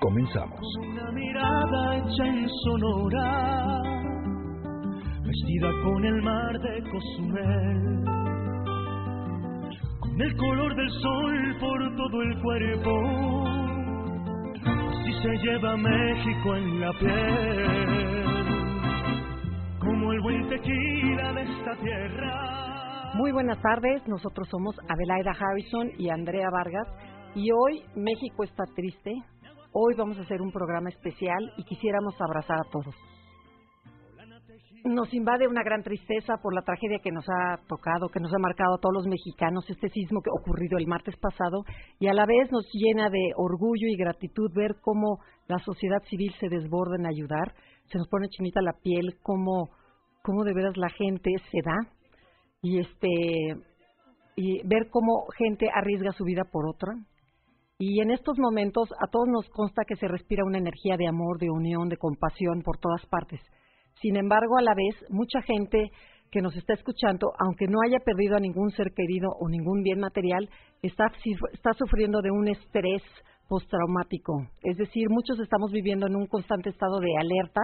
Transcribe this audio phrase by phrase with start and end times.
[0.00, 0.60] Comenzamos.
[0.78, 3.80] Una mirada hecha en Sonora,
[5.24, 8.04] vestida con el mar de Cozumel,
[10.00, 12.92] con el color del sol por todo el cuerpo,
[14.88, 18.24] así se lleva México en la piel,
[19.80, 23.12] como el buen tequila de esta tierra.
[23.14, 26.86] Muy buenas tardes, nosotros somos Adelaida Harrison y Andrea Vargas
[27.34, 29.12] y hoy México está triste,
[29.72, 32.94] Hoy vamos a hacer un programa especial y quisiéramos abrazar a todos.
[34.84, 38.38] Nos invade una gran tristeza por la tragedia que nos ha tocado, que nos ha
[38.38, 41.64] marcado a todos los mexicanos, este sismo que ocurrido el martes pasado,
[41.98, 46.32] y a la vez nos llena de orgullo y gratitud ver cómo la sociedad civil
[46.40, 47.54] se desborda en ayudar.
[47.92, 49.68] Se nos pone chinita la piel, cómo,
[50.22, 51.76] cómo de veras la gente se da,
[52.62, 53.08] y este
[54.36, 56.92] y ver cómo gente arriesga su vida por otra,
[57.78, 61.38] y en estos momentos a todos nos consta que se respira una energía de amor,
[61.38, 63.40] de unión, de compasión por todas partes.
[64.02, 65.90] Sin embargo, a la vez, mucha gente
[66.32, 70.00] que nos está escuchando, aunque no haya perdido a ningún ser querido o ningún bien
[70.00, 70.50] material,
[70.82, 71.06] está,
[71.52, 73.02] está sufriendo de un estrés
[73.48, 74.46] postraumático.
[74.62, 77.60] Es decir, muchos estamos viviendo en un constante estado de alerta.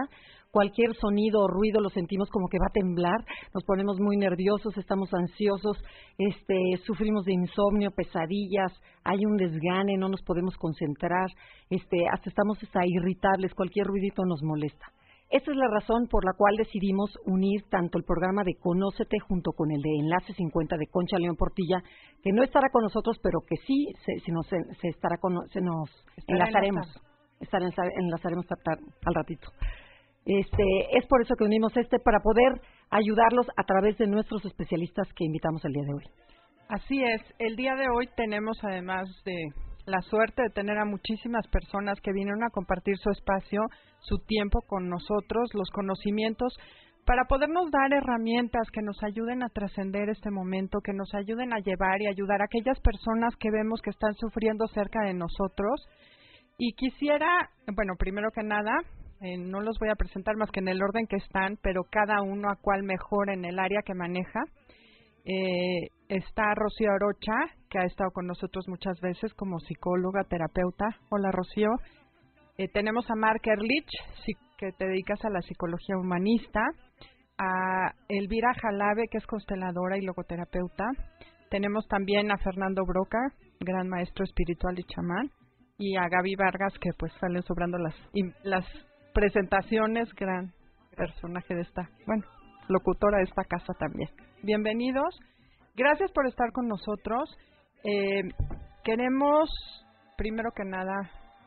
[0.55, 3.19] Cualquier sonido o ruido lo sentimos como que va a temblar,
[3.53, 5.75] nos ponemos muy nerviosos, estamos ansiosos,
[6.17, 8.71] este, sufrimos de insomnio, pesadillas,
[9.03, 11.27] hay un desgane, no nos podemos concentrar,
[11.69, 14.85] este, hasta estamos hasta irritables, cualquier ruidito nos molesta.
[15.29, 19.51] Esta es la razón por la cual decidimos unir tanto el programa de Conócete junto
[19.51, 21.83] con el de Enlace 50 de Concha León Portilla,
[22.23, 25.89] que no estará con nosotros, pero que sí se, nos, se estará con, se nos
[26.27, 26.87] enlazaremos.
[27.41, 28.45] enlazaremos
[29.05, 29.49] al ratito.
[30.25, 30.63] Este,
[30.97, 32.59] es por eso que unimos este para poder
[32.89, 36.03] ayudarlos a través de nuestros especialistas que invitamos el día de hoy.
[36.67, 39.35] Así es, el día de hoy tenemos además de
[39.85, 43.61] la suerte de tener a muchísimas personas que vinieron a compartir su espacio,
[43.99, 46.53] su tiempo con nosotros, los conocimientos,
[47.05, 51.59] para podernos dar herramientas que nos ayuden a trascender este momento, que nos ayuden a
[51.59, 55.87] llevar y ayudar a aquellas personas que vemos que están sufriendo cerca de nosotros.
[56.57, 58.73] Y quisiera, bueno, primero que nada,
[59.21, 62.21] eh, no los voy a presentar más que en el orden que están, pero cada
[62.21, 64.41] uno a cual mejor en el área que maneja.
[65.25, 67.33] Eh, está Rocío Arocha,
[67.69, 70.85] que ha estado con nosotros muchas veces como psicóloga, terapeuta.
[71.09, 71.69] Hola, Rocío.
[72.57, 73.89] Eh, tenemos a Mark Erlich,
[74.57, 76.61] que te dedicas a la psicología humanista.
[77.37, 80.85] A Elvira Jalabe, que es consteladora y logoterapeuta.
[81.49, 83.19] Tenemos también a Fernando Broca,
[83.59, 85.31] gran maestro espiritual y chamán.
[85.77, 87.95] Y a Gaby Vargas, que pues salen sobrando las,
[88.43, 88.65] las
[89.15, 90.53] presentaciones, gran
[90.95, 92.23] personaje de esta, bueno,
[92.67, 94.09] locutora de esta casa también
[94.45, 95.19] bienvenidos.
[95.75, 97.29] Gracias por estar con nosotros.
[97.83, 98.21] Eh,
[98.83, 99.49] queremos,
[100.17, 100.93] primero que nada,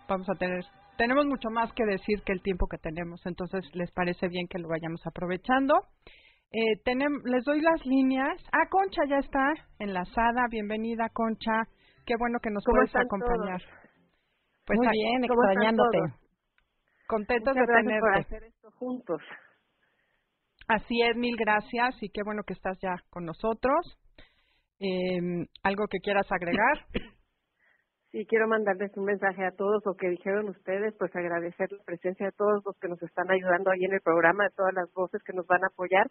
[0.09, 0.65] vamos a tener,
[0.97, 4.59] tenemos mucho más que decir que el tiempo que tenemos, entonces les parece bien que
[4.59, 5.75] lo vayamos aprovechando.
[6.51, 6.81] Eh,
[7.25, 8.37] les doy las líneas.
[8.53, 10.47] Ah, Concha ya está enlazada.
[10.51, 11.63] Bienvenida, Concha.
[12.07, 13.61] Qué bueno que nos puedes acompañar.
[14.67, 15.99] Pues Muy bien, extrañándote.
[17.09, 18.01] Contentos de tenerte.
[18.01, 19.23] Por hacer esto juntos.
[20.69, 23.99] Así es, mil gracias y qué bueno que estás ya con nosotros.
[24.79, 26.85] Eh, ¿Algo que quieras agregar?
[28.11, 32.25] Sí, quiero mandarles un mensaje a todos lo que dijeron ustedes, pues agradecer la presencia
[32.25, 35.23] de todos los que nos están ayudando ahí en el programa, de todas las voces
[35.25, 36.07] que nos van a apoyar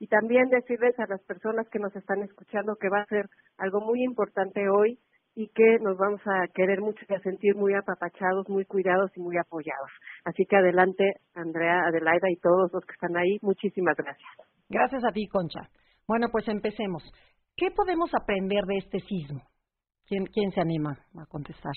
[0.00, 3.26] y también decirles a las personas que nos están escuchando que va a ser
[3.58, 4.98] algo muy importante hoy
[5.36, 9.20] y que nos vamos a querer mucho y a sentir muy apapachados, muy cuidados y
[9.20, 9.90] muy apoyados.
[10.24, 11.04] Así que adelante,
[11.34, 14.30] Andrea, Adelaida y todos los que están ahí, muchísimas gracias.
[14.70, 15.68] Gracias a ti, Concha.
[16.08, 17.02] Bueno, pues empecemos.
[17.54, 19.42] ¿Qué podemos aprender de este sismo?
[20.06, 21.74] ¿Quién, quién se anima a contestar?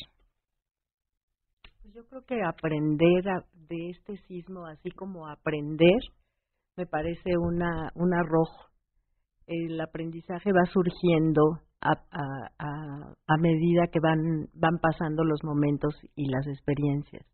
[1.81, 3.23] Pues yo creo que aprender
[3.53, 5.99] de este sismo, así como aprender,
[6.77, 8.69] me parece una, un arrojo.
[9.47, 11.93] El aprendizaje va surgiendo a,
[13.27, 17.25] a, medida que van, van pasando los momentos y las experiencias.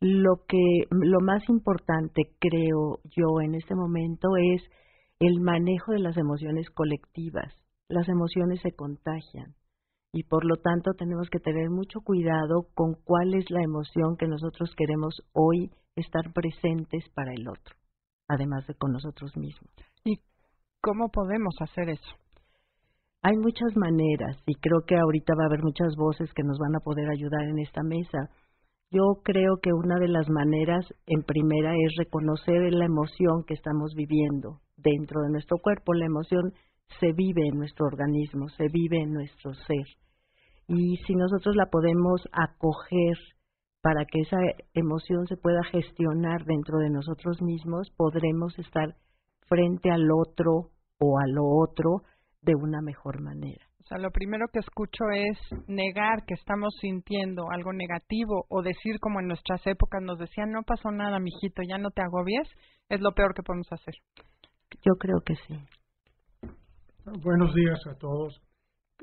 [0.00, 4.62] Lo que lo más importante creo yo en este momento es
[5.20, 7.54] el manejo de las emociones colectivas.
[7.88, 9.54] Las emociones se contagian
[10.12, 14.26] y por lo tanto tenemos que tener mucho cuidado con cuál es la emoción que
[14.26, 17.76] nosotros queremos hoy estar presentes para el otro,
[18.28, 19.72] además de con nosotros mismos.
[20.04, 20.20] ¿Y
[20.80, 22.21] cómo podemos hacer eso?
[23.24, 26.74] Hay muchas maneras y creo que ahorita va a haber muchas voces que nos van
[26.74, 28.30] a poder ayudar en esta mesa.
[28.90, 33.94] Yo creo que una de las maneras, en primera, es reconocer la emoción que estamos
[33.94, 35.94] viviendo dentro de nuestro cuerpo.
[35.94, 36.52] La emoción
[36.98, 39.86] se vive en nuestro organismo, se vive en nuestro ser.
[40.66, 43.16] Y si nosotros la podemos acoger
[43.82, 44.38] para que esa
[44.74, 48.96] emoción se pueda gestionar dentro de nosotros mismos, podremos estar
[49.48, 52.02] frente al otro o a lo otro
[52.42, 53.64] de una mejor manera.
[53.80, 58.98] O sea, lo primero que escucho es negar que estamos sintiendo algo negativo o decir
[59.00, 62.48] como en nuestras épocas nos decían, no pasó nada, mijito, ya no te agobies,
[62.88, 63.94] es lo peor que podemos hacer.
[64.84, 65.54] Yo creo que sí.
[67.22, 68.40] Buenos días a todos.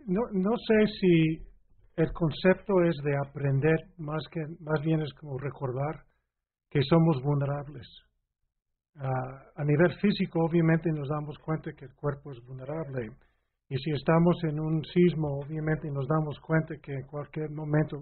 [0.06, 1.50] No, no sé si
[1.98, 6.04] el concepto es de aprender, más, que, más bien es como recordar
[6.70, 7.88] que somos vulnerables.
[8.96, 13.12] Ah, a nivel físico, obviamente, nos damos cuenta que el cuerpo es vulnerable.
[13.70, 18.02] Y si estamos en un sismo, obviamente nos damos cuenta que en cualquier momento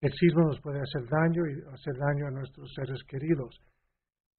[0.00, 3.60] el sismo nos puede hacer daño y hacer daño a nuestros seres queridos.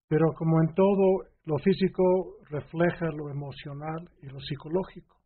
[0.08, 2.04] Pero como en todo, lo físico
[2.50, 5.18] refleja lo emocional y lo psicológico.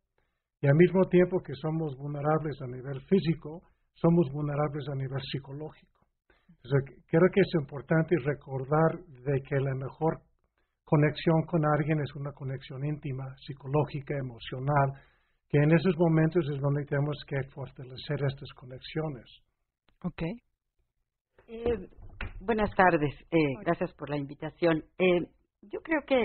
[0.60, 3.62] Y al mismo tiempo que somos vulnerables a nivel físico,
[3.94, 5.98] somos vulnerables a nivel psicológico.
[7.06, 10.20] creo que es importante recordar de que la mejor
[10.84, 14.94] conexión con alguien es una conexión íntima, psicológica, emocional,
[15.48, 19.24] que en esos momentos es donde tenemos que fortalecer estas conexiones.
[20.02, 20.22] Ok.
[21.48, 21.88] Eh,
[22.40, 24.84] buenas tardes, eh, gracias por la invitación.
[24.98, 25.20] Eh,
[25.62, 26.20] yo creo que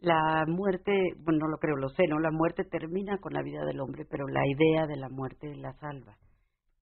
[0.00, 2.18] la muerte, bueno, no lo creo, lo sé, ¿no?
[2.18, 5.72] La muerte termina con la vida del hombre, pero la idea de la muerte la
[5.74, 6.16] salva.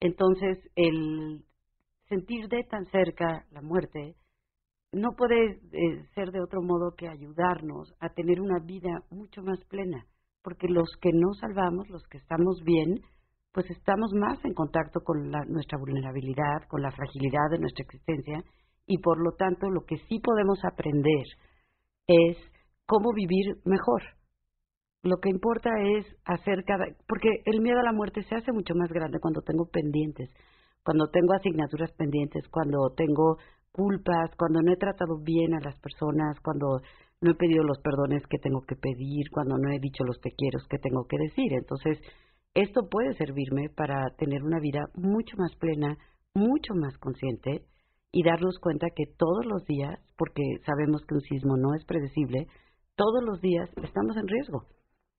[0.00, 1.44] Entonces, el
[2.08, 4.16] sentir de tan cerca la muerte
[4.92, 9.58] no puede eh, ser de otro modo que ayudarnos a tener una vida mucho más
[9.68, 10.06] plena,
[10.46, 13.00] porque los que no salvamos, los que estamos bien,
[13.50, 18.44] pues estamos más en contacto con nuestra vulnerabilidad, con la fragilidad de nuestra existencia,
[18.86, 21.24] y por lo tanto lo que sí podemos aprender
[22.06, 22.36] es
[22.86, 24.02] cómo vivir mejor.
[25.02, 26.84] Lo que importa es hacer cada...
[27.08, 30.30] porque el miedo a la muerte se hace mucho más grande cuando tengo pendientes,
[30.84, 33.38] cuando tengo asignaturas pendientes, cuando tengo
[33.72, 36.82] culpas, cuando no he tratado bien a las personas, cuando
[37.20, 40.30] no he pedido los perdones que tengo que pedir, cuando no he dicho los te
[40.32, 41.52] quiero que tengo que decir.
[41.52, 41.98] Entonces,
[42.54, 45.96] esto puede servirme para tener una vida mucho más plena,
[46.34, 47.62] mucho más consciente
[48.12, 52.46] y darnos cuenta que todos los días, porque sabemos que un sismo no es predecible,
[52.94, 54.64] todos los días estamos en riesgo.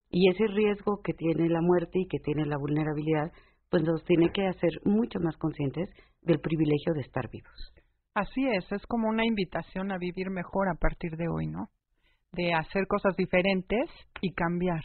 [0.09, 3.31] Y ese riesgo que tiene la muerte y que tiene la vulnerabilidad,
[3.69, 5.89] pues nos tiene que hacer mucho más conscientes
[6.21, 7.73] del privilegio de estar vivos.
[8.15, 11.69] Así es, es como una invitación a vivir mejor a partir de hoy, ¿no?
[12.37, 13.89] De hacer cosas diferentes
[14.21, 14.81] y cambiar.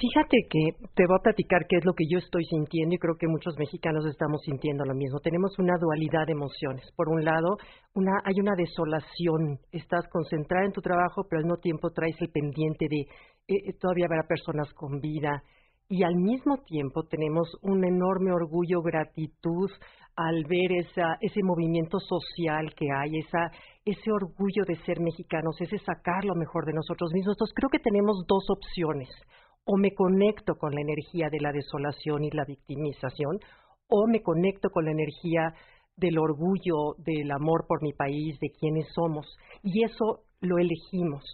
[0.00, 3.16] Fíjate que te voy a platicar qué es lo que yo estoy sintiendo y creo
[3.18, 5.18] que muchos mexicanos estamos sintiendo lo mismo.
[5.18, 6.86] Tenemos una dualidad de emociones.
[6.94, 7.56] Por un lado,
[7.94, 9.58] una, hay una desolación.
[9.72, 13.72] Estás concentrada en tu trabajo, pero al mismo tiempo traes el pendiente de eh, eh,
[13.80, 15.42] todavía habrá personas con vida.
[15.88, 19.70] Y al mismo tiempo tenemos un enorme orgullo, gratitud
[20.16, 23.50] al ver esa, ese movimiento social que hay, esa,
[23.84, 27.36] ese orgullo de ser mexicanos, ese sacar lo mejor de nosotros mismos.
[27.36, 29.08] Entonces creo que tenemos dos opciones
[29.64, 33.38] o me conecto con la energía de la desolación y la victimización,
[33.86, 35.52] o me conecto con la energía
[35.96, 39.26] del orgullo, del amor por mi país, de quienes somos.
[39.62, 41.24] Y eso lo elegimos.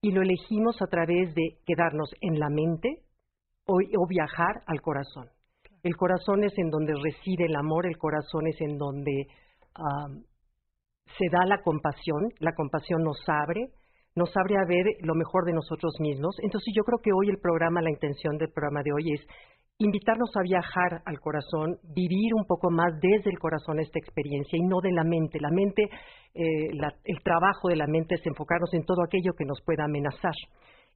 [0.00, 3.05] Y lo elegimos a través de quedarnos en la mente
[3.66, 5.28] o, viajar al corazón.
[5.82, 9.26] El corazón es en donde reside el amor, el corazón es en donde
[11.18, 13.68] se da la compasión, la compasión nos abre,
[14.14, 16.36] nos abre a ver lo mejor de nosotros mismos.
[16.42, 19.20] Entonces yo creo que hoy el programa, la intención del programa de hoy es
[19.78, 24.62] invitarnos a viajar al corazón, vivir un poco más desde el corazón esta experiencia y
[24.62, 25.38] no de la mente.
[25.38, 25.82] La mente,
[26.34, 26.70] eh,
[27.04, 30.34] el trabajo de la mente es enfocarnos en todo aquello que nos pueda amenazar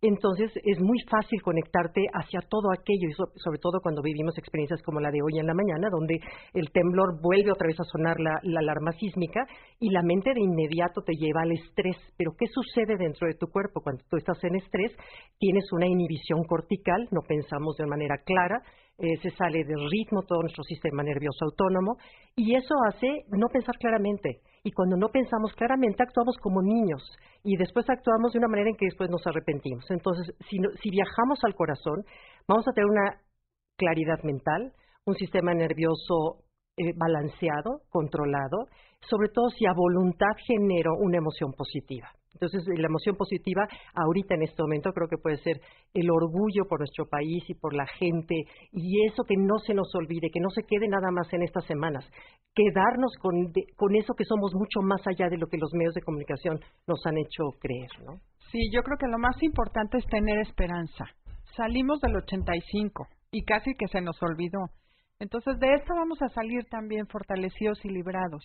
[0.02, 5.00] entonces es muy fácil conectarte hacia todo aquello, y sobre todo cuando vivimos experiencias como
[5.00, 6.18] la de hoy en la mañana, donde
[6.54, 9.46] el temblor vuelve otra vez a sonar la, alarma sísmica
[9.78, 11.96] y la mente de inmediato te lleva al estrés.
[12.16, 14.92] Pero ¿qué sucede dentro de tu cuerpo cuando tú estás en estrés?
[15.38, 18.62] Tienes una inhibición cortical, no pensamos de manera clara,
[18.98, 21.96] eh, se sale del ritmo todo nuestro sistema nervioso autónomo
[22.36, 24.40] y eso hace no pensar claramente.
[24.62, 27.02] Y cuando no pensamos claramente actuamos como niños
[27.42, 29.84] y después actuamos de una manera en que después nos arrepentimos.
[29.90, 32.04] Entonces, si, si viajamos al corazón,
[32.46, 33.20] vamos a tener una
[33.78, 34.72] claridad mental,
[35.06, 36.44] un sistema nervioso
[36.76, 38.68] eh, balanceado, controlado,
[39.08, 42.10] sobre todo si a voluntad genero una emoción positiva.
[42.32, 45.60] Entonces, la emoción positiva, ahorita en este momento, creo que puede ser
[45.92, 49.94] el orgullo por nuestro país y por la gente, y eso que no se nos
[49.94, 52.08] olvide, que no se quede nada más en estas semanas,
[52.54, 56.02] quedarnos con, con eso que somos mucho más allá de lo que los medios de
[56.02, 58.20] comunicación nos han hecho creer, ¿no?
[58.50, 61.04] Sí, yo creo que lo más importante es tener esperanza.
[61.56, 64.70] Salimos del 85 y casi que se nos olvidó.
[65.20, 68.42] Entonces, de esto vamos a salir también fortalecidos y librados.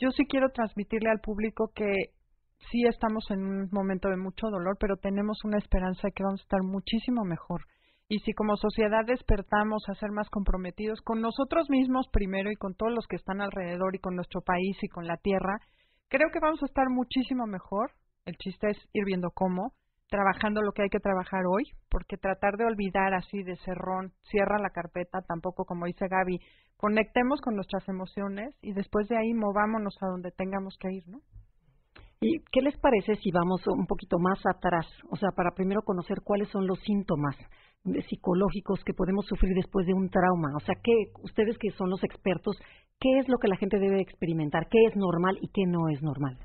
[0.00, 2.14] Yo sí quiero transmitirle al público que
[2.70, 6.40] sí estamos en un momento de mucho dolor, pero tenemos una esperanza de que vamos
[6.40, 7.66] a estar muchísimo mejor.
[8.08, 12.74] Y si como sociedad despertamos a ser más comprometidos con nosotros mismos primero y con
[12.74, 15.60] todos los que están alrededor y con nuestro país y con la tierra,
[16.08, 17.92] creo que vamos a estar muchísimo mejor.
[18.24, 19.74] El chiste es ir viendo cómo,
[20.10, 24.58] trabajando lo que hay que trabajar hoy, porque tratar de olvidar así de cerrón, cierra
[24.58, 26.38] la carpeta, tampoco como dice Gaby,
[26.76, 31.20] conectemos con nuestras emociones y después de ahí movámonos a donde tengamos que ir, ¿no?
[32.22, 34.86] ¿Y qué les parece si vamos un poquito más atrás?
[35.10, 37.34] O sea, para primero conocer cuáles son los síntomas
[38.10, 40.50] psicológicos que podemos sufrir después de un trauma.
[40.54, 42.56] O sea, ¿qué, ustedes que son los expertos,
[43.00, 44.68] ¿qué es lo que la gente debe experimentar?
[44.68, 46.38] ¿Qué es normal y qué no es normal?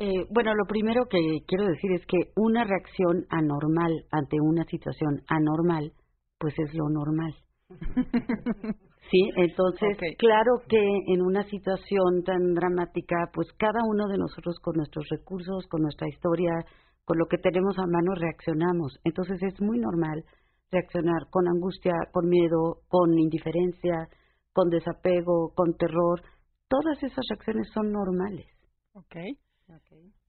[0.00, 5.22] Eh, bueno, lo primero que quiero decir es que una reacción anormal ante una situación
[5.28, 5.92] anormal,
[6.38, 7.34] pues es lo normal.
[9.10, 14.76] Sí, entonces, claro que en una situación tan dramática, pues cada uno de nosotros con
[14.76, 16.64] nuestros recursos, con nuestra historia,
[17.04, 18.98] con lo que tenemos a mano, reaccionamos.
[19.04, 20.24] Entonces es muy normal
[20.70, 24.08] reaccionar con angustia, con miedo, con indiferencia,
[24.54, 26.22] con desapego, con terror.
[26.68, 28.46] Todas esas reacciones son normales.
[28.94, 29.36] Okay.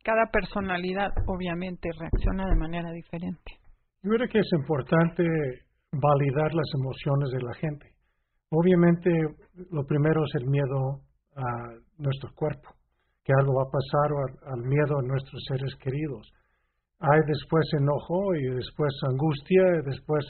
[0.05, 3.57] Cada personalidad obviamente reacciona de manera diferente.
[4.03, 5.23] Yo creo que es importante
[5.91, 7.89] validar las emociones de la gente.
[8.51, 9.09] Obviamente,
[9.71, 11.01] lo primero es el miedo
[11.35, 12.69] a nuestro cuerpo,
[13.23, 16.21] que algo va a pasar o al miedo a nuestros seres queridos.
[16.99, 20.23] Hay después enojo y después angustia y después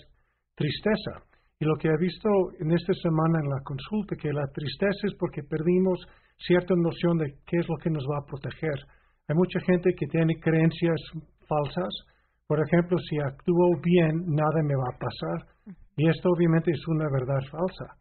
[0.55, 1.27] tristeza.
[1.59, 2.29] Y lo que he visto
[2.61, 5.99] en esta semana en la consulta, que la tristeza es porque perdimos
[6.47, 8.79] cierta noción de qué es lo que nos va a proteger.
[9.27, 11.01] Hay mucha gente que tiene creencias
[11.47, 11.89] falsas.
[12.47, 15.75] Por ejemplo, si actúo bien, nada me va a pasar.
[15.97, 17.97] Y esto obviamente es una verdad falsa.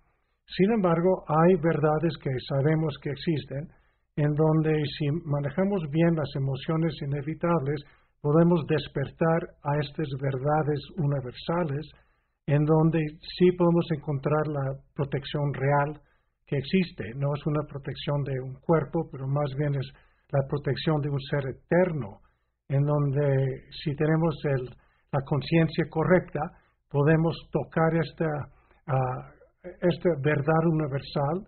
[0.47, 3.69] Sin embargo, hay verdades que sabemos que existen,
[4.17, 7.81] en donde si manejamos bien las emociones inevitables,
[8.21, 11.89] podemos despertar a estas verdades universales,
[12.47, 13.01] en donde
[13.39, 16.01] sí podemos encontrar la protección real
[16.47, 17.05] que existe.
[17.17, 19.89] No es una protección de un cuerpo, pero más bien es
[20.31, 22.21] la protección de un ser eterno,
[22.69, 24.35] en donde si tenemos
[25.13, 26.41] la conciencia correcta,
[26.91, 28.27] podemos tocar esta
[28.87, 31.47] ah, esta verdad universal,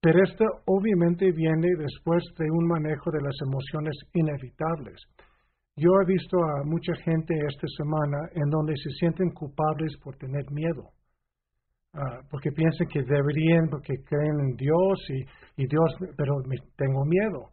[0.00, 5.00] pero esto obviamente viene después de un manejo de las emociones inevitables.
[5.76, 10.44] Yo he visto a mucha gente esta semana en donde se sienten culpables por tener
[10.50, 10.90] miedo,
[11.94, 17.04] ah, porque piensan que deberían, porque creen en Dios y, y Dios, pero me, tengo
[17.04, 17.50] miedo.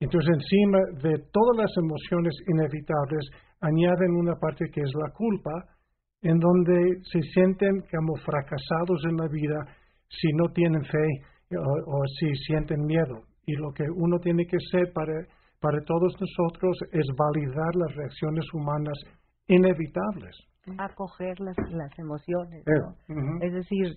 [0.00, 3.28] Entonces encima de todas las emociones inevitables
[3.60, 5.52] añaden una parte que es la culpa,
[6.22, 9.58] en donde se sienten como fracasados en la vida
[10.08, 11.06] si no tienen fe
[11.56, 13.24] o, si sienten miedo.
[13.46, 15.12] Y lo que uno tiene que hacer para,
[15.60, 18.98] para todos nosotros es validar las reacciones humanas
[19.48, 20.36] inevitables.
[20.78, 22.64] Acoger las, las emociones.
[22.66, 23.38] ¿no?
[23.40, 23.96] Es decir,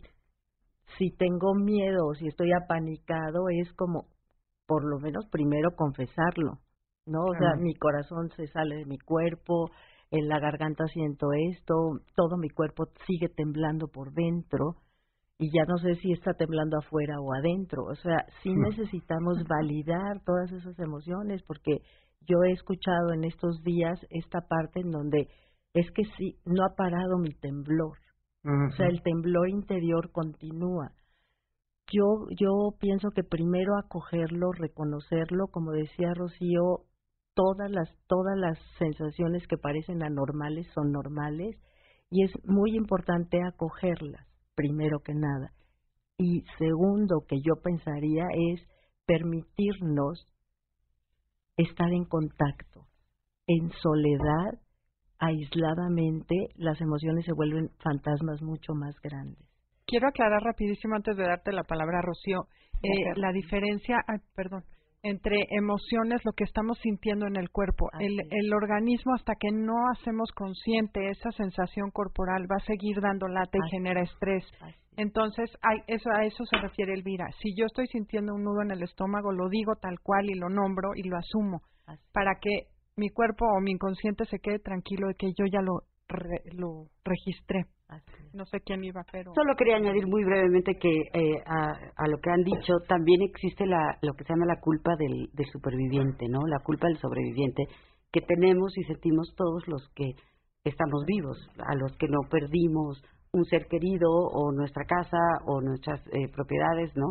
[0.98, 4.06] si tengo miedo o si estoy apanicado, es como,
[4.66, 6.60] por lo menos primero confesarlo,
[7.06, 7.24] ¿no?
[7.24, 9.70] O sea, mi corazón se sale de mi cuerpo,
[10.12, 11.74] en la garganta siento esto,
[12.16, 14.76] todo mi cuerpo sigue temblando por dentro
[15.40, 17.84] y ya no sé si está temblando afuera o adentro.
[17.86, 18.62] O sea, sí mm.
[18.62, 21.80] necesitamos validar todas esas emociones porque
[22.22, 25.28] yo he escuchado en estos días esta parte en donde
[25.74, 27.98] es que sí, no ha parado mi temblor.
[28.46, 30.92] O sea, el temblor interior continúa.
[31.92, 36.86] Yo, yo pienso que primero acogerlo, reconocerlo, como decía Rocío,
[37.36, 41.56] todas las, todas las sensaciones que parecen anormales son normales
[42.10, 45.52] y es muy importante acogerlas, primero que nada.
[46.18, 48.62] Y segundo que yo pensaría es
[49.06, 50.28] permitirnos
[51.58, 52.88] estar en contacto.
[53.48, 54.60] En soledad,
[55.20, 59.53] aisladamente, las emociones se vuelven fantasmas mucho más grandes.
[59.86, 62.48] Quiero aclarar rapidísimo antes de darte la palabra, Rocío,
[62.82, 63.98] eh, la diferencia,
[64.36, 64.64] perdón,
[65.04, 67.90] entre emociones, lo que estamos sintiendo en el cuerpo.
[68.00, 73.28] El, el, organismo, hasta que no hacemos consciente esa sensación corporal, va a seguir dando
[73.28, 74.46] lata y genera estrés.
[74.96, 77.28] Entonces, hay, eso, a eso se refiere Elvira.
[77.42, 80.50] Si yo estoy sintiendo un nudo en el estómago, lo digo tal cual y lo
[80.50, 81.62] nombro y lo asumo,
[82.14, 85.82] para que mi cuerpo o mi inconsciente se quede tranquilo de que yo ya lo,
[86.54, 87.66] lo registré.
[88.34, 89.32] No sé quién iba, pero...
[89.36, 93.98] Solo quería añadir muy brevemente que eh, a, lo que han dicho también existe la,
[94.02, 96.40] lo que se llama la culpa del, del superviviente, ¿no?
[96.48, 97.68] La culpa del sobreviviente
[98.12, 100.14] que tenemos y sentimos todos los que
[100.64, 106.00] estamos vivos, a los que no perdimos un ser querido o nuestra casa o nuestras
[106.08, 107.08] eh, propiedades, ¿no?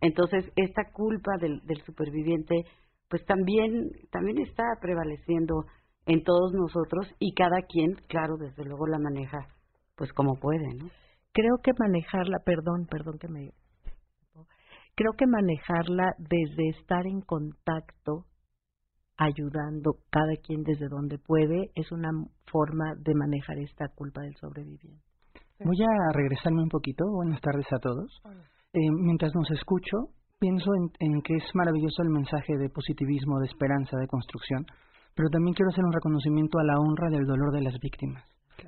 [0.00, 2.64] Entonces, esta culpa del, del superviviente,
[3.08, 5.64] pues también, también está prevaleciendo
[6.06, 9.48] en todos nosotros y cada quien, claro, desde luego la maneja
[9.96, 10.90] pues como puede, ¿no?
[11.32, 13.50] Creo que manejarla, perdón, perdón que me
[14.94, 18.24] creo que manejarla desde estar en contacto
[19.18, 22.10] ayudando cada quien desde donde puede es una
[22.50, 25.02] forma de manejar esta culpa del sobreviviente.
[25.64, 27.04] Voy a regresarme un poquito.
[27.10, 28.10] Buenas tardes a todos.
[28.74, 33.96] Eh, mientras nos escucho, pienso en, que es maravilloso el mensaje de positivismo, de esperanza,
[33.96, 34.66] de construcción,
[35.16, 38.22] pero también quiero hacer un reconocimiento a la honra del dolor de las víctimas.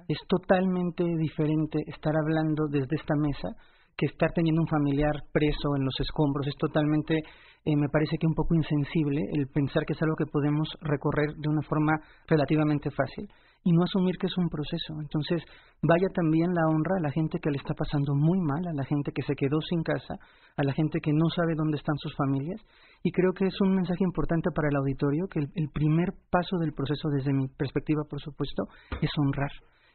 [0.09, 3.49] Es totalmente diferente estar hablando desde esta mesa
[3.97, 6.47] que estar teniendo un familiar preso en los escombros.
[6.47, 10.31] Es totalmente, eh, me parece que un poco insensible el pensar que es algo que
[10.31, 11.93] podemos recorrer de una forma
[12.29, 13.29] relativamente fácil
[13.65, 14.95] y no asumir que es un proceso.
[15.01, 15.43] Entonces,
[15.83, 18.85] vaya también la honra a la gente que le está pasando muy mal, a la
[18.85, 20.15] gente que se quedó sin casa,
[20.57, 22.63] a la gente que no sabe dónde están sus familias.
[23.03, 26.73] Y creo que es un mensaje importante para el auditorio, que el primer paso del
[26.73, 28.65] proceso, desde mi perspectiva, por supuesto,
[29.01, 29.51] es honrar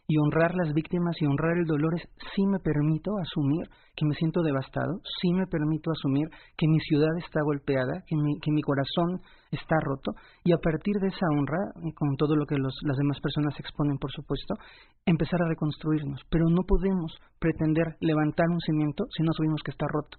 [0.07, 2.03] y honrar las víctimas y honrar el dolor es
[2.35, 7.15] sí me permito asumir que me siento devastado, sí me permito asumir que mi ciudad
[7.17, 10.11] está golpeada, que mi, que mi corazón está roto
[10.43, 13.97] y a partir de esa honra, con todo lo que los, las demás personas exponen
[13.97, 14.55] por supuesto,
[15.05, 16.21] empezar a reconstruirnos.
[16.29, 20.17] Pero no podemos pretender levantar un cimiento si no sabemos que está roto.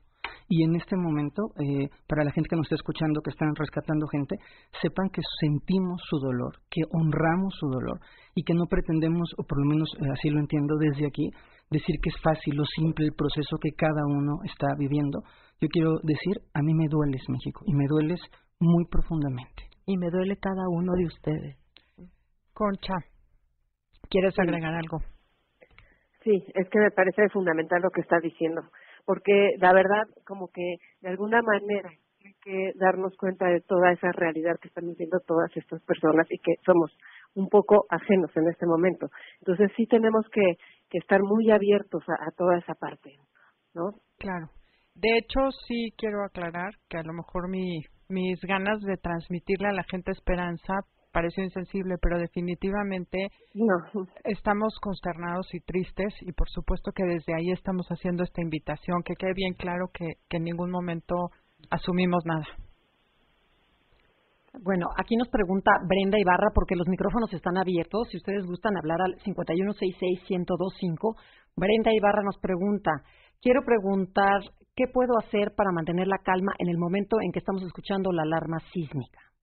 [0.48, 4.06] Y en este momento, eh, para la gente que nos está escuchando, que están rescatando
[4.08, 4.36] gente,
[4.82, 7.98] sepan que sentimos su dolor, que honramos su dolor
[8.34, 11.30] y que no pretendemos, o por lo menos eh, así lo entiendo desde aquí,
[11.70, 15.22] decir que es fácil o simple el proceso que cada uno está viviendo.
[15.60, 18.20] Yo quiero decir, a mí me dueles México y me dueles
[18.60, 19.64] muy profundamente.
[19.86, 21.56] Y me duele cada uno de ustedes.
[22.52, 22.94] Concha,
[24.08, 24.98] ¿quieres agregar algo?
[26.22, 28.62] Sí, es que me parece fundamental lo que está diciendo
[29.04, 31.90] porque la verdad como que de alguna manera
[32.24, 36.38] hay que darnos cuenta de toda esa realidad que están viviendo todas estas personas y
[36.38, 36.90] que somos
[37.34, 39.08] un poco ajenos en este momento.
[39.40, 40.56] Entonces sí tenemos que,
[40.88, 43.10] que estar muy abiertos a, toda esa parte,
[43.74, 43.90] ¿no?
[44.18, 44.48] Claro.
[44.94, 49.72] De hecho, sí quiero aclarar que a lo mejor mi, mis ganas de transmitirle a
[49.72, 50.74] la gente esperanza
[51.14, 53.28] pareció insensible, pero definitivamente
[54.24, 59.14] estamos consternados y tristes y por supuesto que desde ahí estamos haciendo esta invitación, que
[59.14, 61.14] quede bien claro que, que en ningún momento
[61.70, 62.44] asumimos nada.
[64.62, 68.08] Bueno, aquí nos pregunta Brenda Ibarra, porque los micrófonos están abiertos.
[68.10, 71.16] Si ustedes gustan hablar al 5166-1025,
[71.56, 72.90] Brenda Ibarra nos pregunta,
[73.40, 74.42] quiero preguntar,
[74.76, 78.22] ¿qué puedo hacer para mantener la calma en el momento en que estamos escuchando la
[78.22, 79.33] alarma sísmica?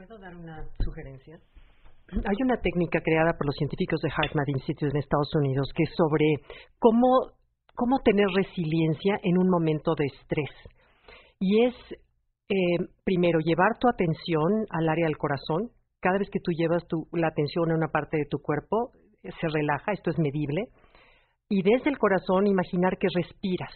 [0.00, 1.38] ¿Puedo dar una sugerencia?
[2.08, 5.90] Hay una técnica creada por los científicos de HeartMath Institute en Estados Unidos que es
[5.94, 6.36] sobre
[6.78, 7.36] cómo,
[7.74, 10.48] cómo tener resiliencia en un momento de estrés.
[11.38, 11.74] Y es,
[12.48, 15.68] eh, primero, llevar tu atención al área del corazón.
[16.00, 19.48] Cada vez que tú llevas tu, la atención a una parte de tu cuerpo, se
[19.52, 20.68] relaja, esto es medible.
[21.50, 23.74] Y desde el corazón imaginar que respiras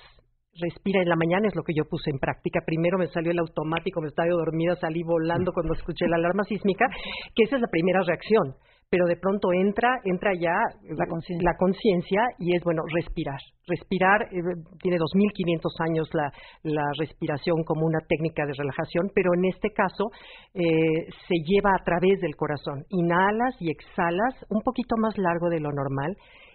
[0.61, 2.61] respira en la mañana es lo que yo puse en práctica.
[2.65, 6.87] Primero me salió el automático, me estaba dormida, salí volando cuando escuché la alarma sísmica,
[7.35, 8.55] que esa es la primera reacción.
[8.91, 10.55] Pero de pronto entra, entra ya
[10.87, 13.41] la conciencia y es bueno respirar.
[13.67, 14.39] Respirar eh,
[14.83, 16.31] tiene 2.500 años la,
[16.63, 20.11] la, respiración como una técnica de relajación, pero en este caso
[20.53, 22.85] eh, se lleva a través del corazón.
[22.91, 26.15] Inhalas y exhalas un poquito más largo de lo normal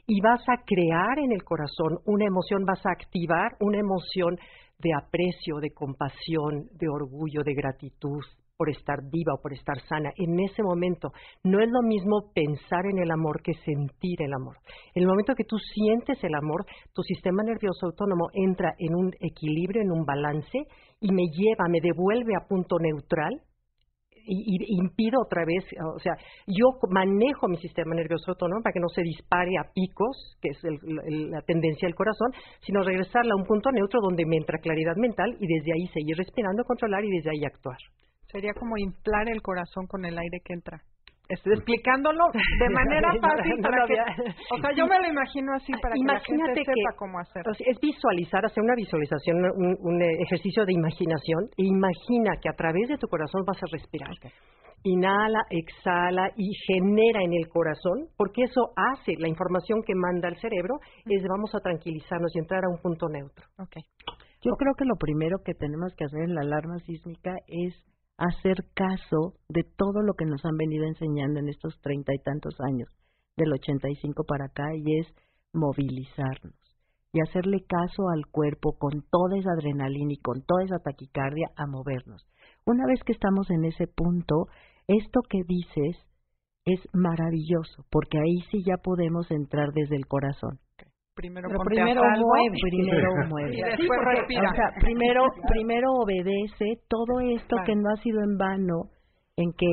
[0.10, 4.38] y vas a crear en el corazón una emoción, vas a activar una emoción
[4.80, 8.24] de aprecio, de compasión, de orgullo, de gratitud
[8.58, 10.10] por estar viva o por estar sana.
[10.18, 11.12] En ese momento
[11.44, 14.58] no es lo mismo pensar en el amor que sentir el amor.
[14.96, 19.12] En el momento que tú sientes el amor, tu sistema nervioso autónomo entra en un
[19.20, 20.58] equilibrio, en un balance
[21.00, 23.44] y me lleva, me devuelve a punto neutral
[24.26, 25.64] impido otra vez,
[25.96, 26.14] o sea,
[26.48, 30.60] yo manejo mi sistema nervioso autónomo para que no se dispare a picos, que es
[30.64, 35.36] la tendencia del corazón, sino regresarla a un punto neutro donde me entra claridad mental
[35.40, 37.78] y desde ahí seguir respirando, controlar y desde ahí actuar.
[38.32, 40.82] Sería como inflar el corazón con el aire que entra.
[41.30, 42.26] Estoy explicándolo
[42.60, 43.94] de manera fácil para que,
[44.50, 47.54] o sea, yo me lo imagino así para que la gente sepa cómo hacerlo.
[47.54, 52.98] Es visualizar, hacer una visualización, un, ejercicio de imaginación e imagina que a través de
[52.98, 54.10] tu corazón vas a respirar.
[54.84, 60.40] Inhala, exhala y genera en el corazón, porque eso hace la información que manda el
[60.40, 63.46] cerebro es vamos a tranquilizarnos y entrar a un punto neutro.
[63.60, 63.84] Okay.
[64.42, 67.76] Yo creo que lo primero que tenemos que hacer en la alarma sísmica es
[68.20, 72.56] hacer caso de todo lo que nos han venido enseñando en estos treinta y tantos
[72.60, 72.90] años,
[73.38, 75.08] del ochenta y cinco para acá, y es
[75.54, 76.54] movilizarnos
[77.12, 81.66] y hacerle caso al cuerpo con toda esa adrenalina y con toda esa taquicardia a
[81.66, 82.28] movernos.
[82.66, 84.48] Una vez que estamos en ese punto,
[84.88, 85.98] esto que dices
[86.66, 90.60] es maravilloso, porque ahí sí ya podemos entrar desde el corazón
[91.20, 93.54] primero primero mueve, primero mueve.
[93.54, 94.50] Y después respira.
[94.50, 98.90] O sea, primero, primero obedece todo esto que no ha sido en vano,
[99.36, 99.68] en que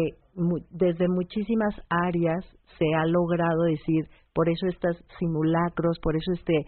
[0.71, 2.45] desde muchísimas áreas
[2.79, 4.05] se ha logrado decir,
[4.35, 6.67] por eso estos simulacros, por eso este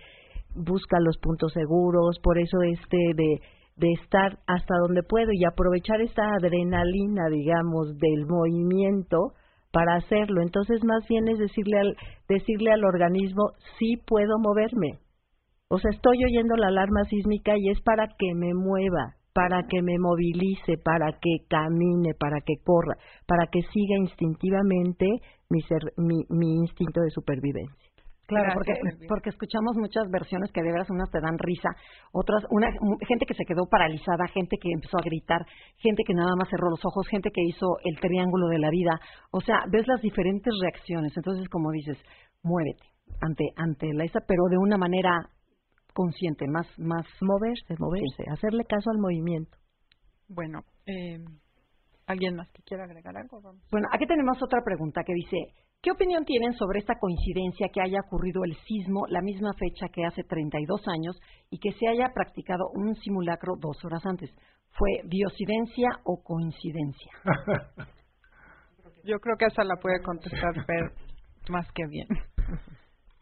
[0.55, 3.41] busca los puntos seguros, por eso este de
[3.79, 9.35] de estar hasta donde puedo y aprovechar esta adrenalina, digamos, del movimiento
[9.79, 10.43] para hacerlo.
[10.43, 11.97] Entonces, más bien es decirle al,
[12.29, 14.99] decirle al organismo, sí puedo moverme.
[15.69, 19.81] O sea, estoy oyendo la alarma sísmica y es para que me mueva, para que
[19.81, 22.97] me movilice, para que camine, para que corra,
[23.29, 25.07] para que siga instintivamente
[25.49, 27.88] mi, ser, mi, mi instinto de supervivencia.
[28.29, 28.75] Claro, porque,
[29.09, 31.71] porque escuchamos muchas versiones que de veras unas te dan risa,
[32.13, 32.69] otras, una
[33.09, 35.47] gente que se quedó paralizada, gente que empezó a gritar,
[35.79, 39.01] gente que nada más cerró los ojos, gente que hizo el triángulo de la vida.
[39.31, 41.17] O sea, ves las diferentes reacciones.
[41.17, 41.97] Entonces, como dices,
[42.43, 42.85] muévete
[43.23, 45.31] ante ante la esa, pero de una manera
[45.95, 49.57] consciente, más más moverse, moverse, hacerle caso al movimiento.
[50.29, 51.17] Bueno, eh,
[52.07, 53.41] ¿alguien más que quiera agregar algo?
[53.71, 55.39] Bueno, aquí tenemos otra pregunta que dice,
[55.81, 60.05] ¿Qué opinión tienen sobre esta coincidencia que haya ocurrido el sismo la misma fecha que
[60.05, 61.17] hace 32 años
[61.51, 64.29] y que se haya practicado un simulacro dos horas antes?
[64.73, 67.13] ¿Fue diosidencia o coincidencia?
[69.05, 70.93] Yo creo que esa la puede contestar Fer
[71.49, 72.09] más que bien.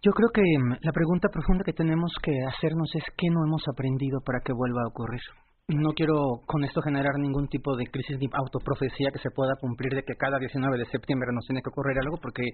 [0.02, 3.62] Yo creo que mm, la pregunta profunda que tenemos que hacernos es qué no hemos
[3.68, 5.20] aprendido para que vuelva a ocurrir
[5.68, 9.92] no quiero con esto generar ningún tipo de crisis de autoprofecía que se pueda cumplir
[9.94, 12.44] de que cada 19 de septiembre nos tiene que ocurrir algo, porque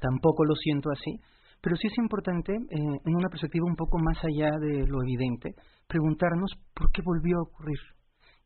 [0.00, 1.18] tampoco lo siento así.
[1.62, 5.54] Pero sí es importante, eh, en una perspectiva un poco más allá de lo evidente,
[5.88, 7.78] preguntarnos por qué volvió a ocurrir.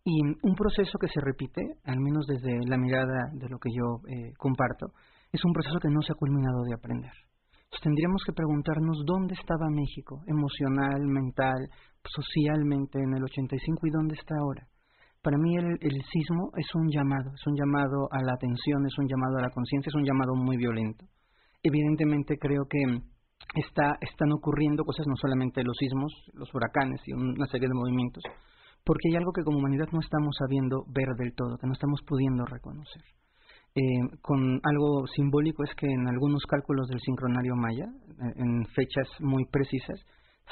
[0.04, 4.00] Y un proceso que se repite, al menos desde la mirada de lo que yo
[4.08, 4.94] eh, comparto,
[5.32, 7.12] es un proceso que no se ha culminado de aprender.
[7.72, 11.68] Entonces tendríamos que preguntarnos dónde estaba México, emocional, mental,
[12.04, 14.66] socialmente en el 85 y dónde está ahora.
[15.22, 18.98] Para mí el, el sismo es un llamado, es un llamado a la atención, es
[18.98, 21.06] un llamado a la conciencia, es un llamado muy violento.
[21.62, 22.82] Evidentemente creo que
[23.54, 28.22] está, están ocurriendo cosas, no solamente los sismos, los huracanes y una serie de movimientos,
[28.84, 32.00] porque hay algo que como humanidad no estamos sabiendo ver del todo, que no estamos
[32.06, 33.02] pudiendo reconocer.
[33.74, 39.08] Eh, con algo simbólico es que en algunos cálculos del sincronario maya, eh, en fechas
[39.20, 39.98] muy precisas,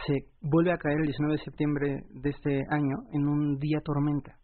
[0.06, 4.36] se vuelve a caer el 19 de septiembre de este año en un día tormenta.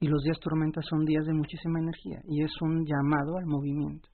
[0.00, 4.08] Y los días tormenta son días de muchísima energía y es un llamado al movimiento.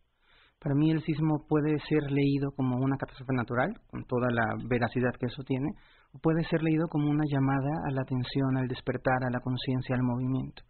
[0.60, 5.16] Para mí el sismo puede ser leído como una catástrofe natural, con toda la veracidad
[5.18, 5.72] que eso tiene,
[6.12, 9.96] o puede ser leído como una llamada a la atención, al despertar, a la conciencia,
[9.96, 10.62] al movimiento.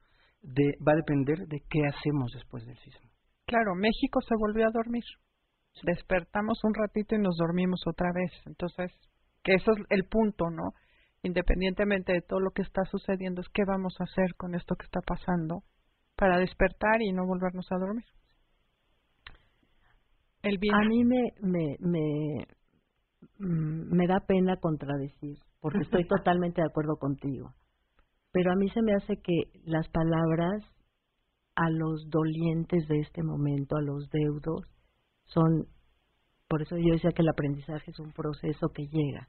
[0.42, 3.10] De, va a depender de qué hacemos después del sismo.
[3.46, 5.02] Claro, México se volvió a dormir.
[5.82, 8.30] Despertamos un ratito y nos dormimos otra vez.
[8.46, 8.92] Entonces,
[9.42, 10.72] que eso es el punto, ¿no?
[11.22, 14.86] Independientemente de todo lo que está sucediendo, es qué vamos a hacer con esto que
[14.86, 15.62] está pasando
[16.16, 18.04] para despertar y no volvernos a dormir.
[20.42, 20.74] El bien.
[20.74, 22.46] A mí me, me, me,
[23.38, 27.54] mm, me da pena contradecir, porque estoy totalmente de acuerdo contigo.
[28.32, 30.62] Pero a mí se me hace que las palabras
[31.56, 34.64] a los dolientes de este momento, a los deudos,
[35.24, 35.66] son
[36.50, 39.28] por eso yo decía que el aprendizaje es un proceso que llega.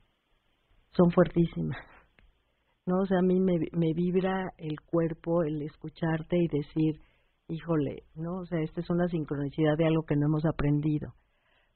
[0.98, 1.78] Son fuertísimas.
[2.88, 2.98] ¿No?
[3.02, 7.00] O sea, a mí me, me vibra el cuerpo el escucharte y decir,
[7.48, 8.40] híjole, ¿no?
[8.40, 11.14] O sea, esta es una sincronicidad de algo que no hemos aprendido.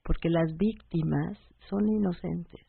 [0.03, 1.38] Porque las víctimas
[1.69, 2.65] son inocentes.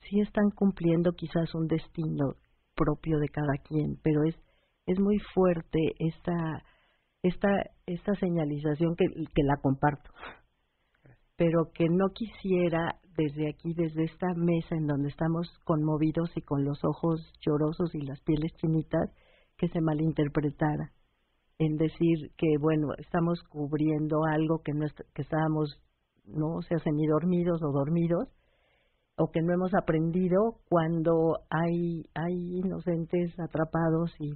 [0.00, 2.34] Sí están cumpliendo quizás un destino
[2.74, 4.36] propio de cada quien, pero es,
[4.86, 6.62] es muy fuerte esta,
[7.22, 7.48] esta
[7.86, 10.10] esta señalización que, que la comparto,
[11.42, 16.64] pero que no quisiera desde aquí, desde esta mesa en donde estamos conmovidos y con
[16.64, 19.10] los ojos llorosos y las pieles chinitas,
[19.56, 20.92] que se malinterpretara
[21.58, 25.80] en decir que bueno estamos cubriendo algo que no que estábamos
[26.26, 28.28] no o sea semidormidos o dormidos
[29.16, 34.32] o que no hemos aprendido cuando hay hay inocentes atrapados y,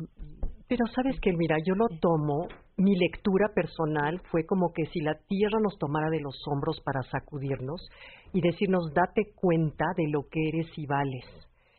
[0.68, 5.14] pero sabes que mira yo lo tomo mi lectura personal fue como que si la
[5.26, 7.88] tierra nos tomara de los hombros para sacudirnos
[8.32, 11.24] y decirnos date cuenta de lo que eres y vales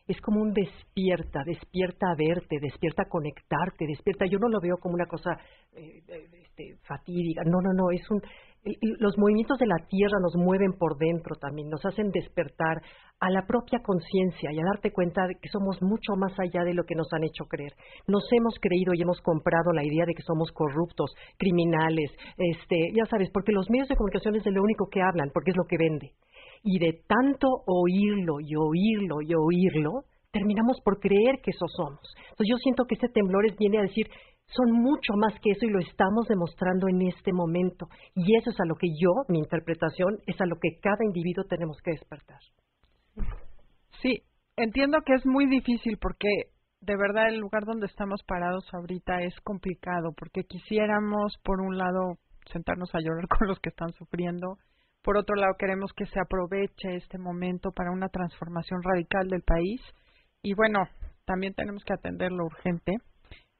[0.08, 4.26] es como un despierta, despierta a verte, despierta a conectarte, despierta.
[4.26, 5.38] Yo no lo veo como una cosa
[5.76, 6.02] eh,
[6.42, 8.22] este, fatídica, no, no, no, es un.
[9.00, 12.82] Los movimientos de la tierra nos mueven por dentro también, nos hacen despertar
[13.20, 16.74] a la propia conciencia y a darte cuenta de que somos mucho más allá de
[16.74, 17.74] lo que nos han hecho creer.
[18.08, 23.06] Nos hemos creído y hemos comprado la idea de que somos corruptos, criminales, este, ya
[23.10, 25.66] sabes, porque los medios de comunicación es de lo único que hablan, porque es lo
[25.66, 26.12] que vende
[26.64, 32.02] y de tanto oírlo y oírlo y oírlo, terminamos por creer que eso somos.
[32.30, 34.08] Entonces yo siento que ese temblor viene a decir,
[34.48, 37.88] son mucho más que eso y lo estamos demostrando en este momento.
[38.16, 41.44] Y eso es a lo que yo, mi interpretación, es a lo que cada individuo
[41.46, 42.40] tenemos que despertar.
[44.02, 44.24] Sí,
[44.56, 46.28] entiendo que es muy difícil porque
[46.82, 52.18] de verdad el lugar donde estamos parados ahorita es complicado porque quisiéramos, por un lado,
[52.52, 54.58] sentarnos a llorar con los que están sufriendo
[55.08, 59.80] por otro lado, queremos que se aproveche este momento para una transformación radical del país.
[60.48, 60.80] Y bueno,
[61.26, 62.94] también tenemos que atender lo urgente,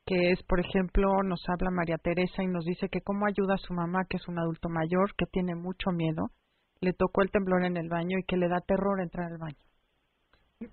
[0.06, 3.58] que es, por ejemplo, nos habla María Teresa y nos dice que cómo ayuda a
[3.68, 6.32] su mamá, que es un adulto mayor, que tiene mucho miedo,
[6.80, 9.60] le tocó el temblor en el baño y que le da terror entrar al baño.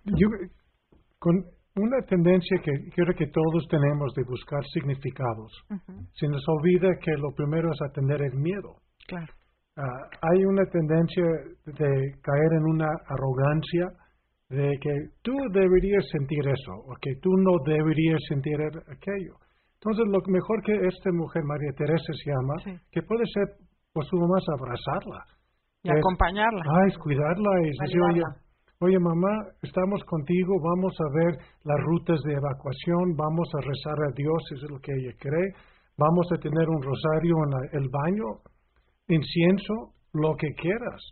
[0.04, 0.28] Yo,
[1.18, 1.34] con
[1.74, 5.50] una tendencia que creo que todos tenemos de buscar significados,
[6.14, 8.76] se nos olvida que lo primero es atender el miedo.
[9.08, 9.34] Claro.
[9.76, 11.24] Ah, hay una tendencia
[11.66, 11.90] de
[12.22, 13.88] caer en una arrogancia
[14.48, 19.36] de que tú deberías sentir eso o que tú no deberías sentir aquello.
[19.80, 23.44] Entonces, lo mejor que esta mujer, María Teresa se llama, que puede ser,
[23.92, 25.24] pues uno más abrazarla.
[25.82, 26.62] Y acompañarla.
[26.64, 28.22] Ah, es cuidarla y decir, oye,
[28.80, 34.12] oye, mamá, estamos contigo, vamos a ver las rutas de evacuación, vamos a rezar a
[34.16, 35.52] Dios, eso es lo que ella cree,
[35.98, 38.40] vamos a tener un rosario en el baño,
[39.08, 41.02] incienso, lo que quieras.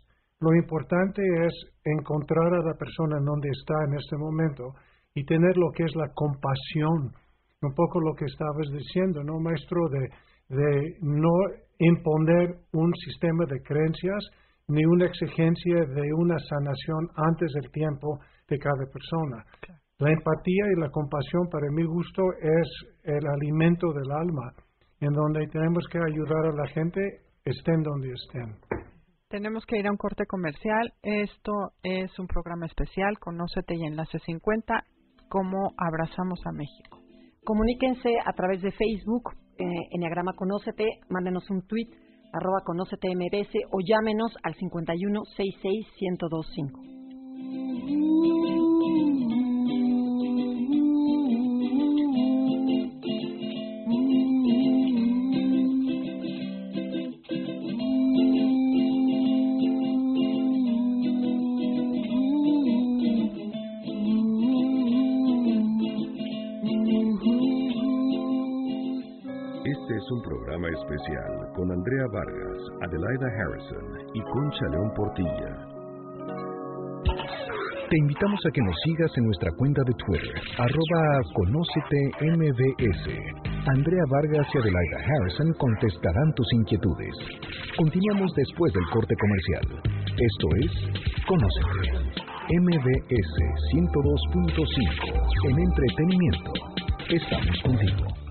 [0.43, 1.53] Lo importante es
[1.85, 4.75] encontrar a la persona en donde está en este momento
[5.15, 7.15] y tener lo que es la compasión.
[7.61, 9.79] Un poco lo que estabas diciendo, ¿no, maestro?
[9.87, 10.03] De,
[10.49, 11.31] de no
[11.79, 14.19] imponer un sistema de creencias
[14.67, 19.45] ni una exigencia de una sanación antes del tiempo de cada persona.
[19.99, 22.67] La empatía y la compasión, para mi gusto, es
[23.03, 24.51] el alimento del alma,
[24.99, 26.99] en donde tenemos que ayudar a la gente
[27.45, 28.92] estén donde estén.
[29.33, 30.93] Tenemos que ir a un corte comercial.
[31.01, 34.83] Esto es un programa especial, Conócete y Enlace 50,
[35.27, 36.99] cómo abrazamos a México.
[37.43, 41.87] Comuníquense a través de Facebook, eh, Enneagrama Conócete, mándenos un tweet,
[42.31, 48.32] arroba Conócete MBS o llámenos al 51 66 1025.
[71.63, 75.51] Con Andrea Vargas, Adelaida Harrison y Concha León Portilla.
[77.89, 82.01] Te invitamos a que nos sigas en nuestra cuenta de Twitter, arroba Conócete.
[83.65, 87.15] Andrea Vargas y Adelaida Harrison contestarán tus inquietudes.
[87.77, 89.79] Continuamos después del corte comercial.
[90.19, 90.71] Esto es
[91.25, 92.19] Conócete.
[92.59, 93.35] MBS
[93.71, 96.51] 102.5 en entretenimiento.
[97.07, 98.22] Estamos contigo.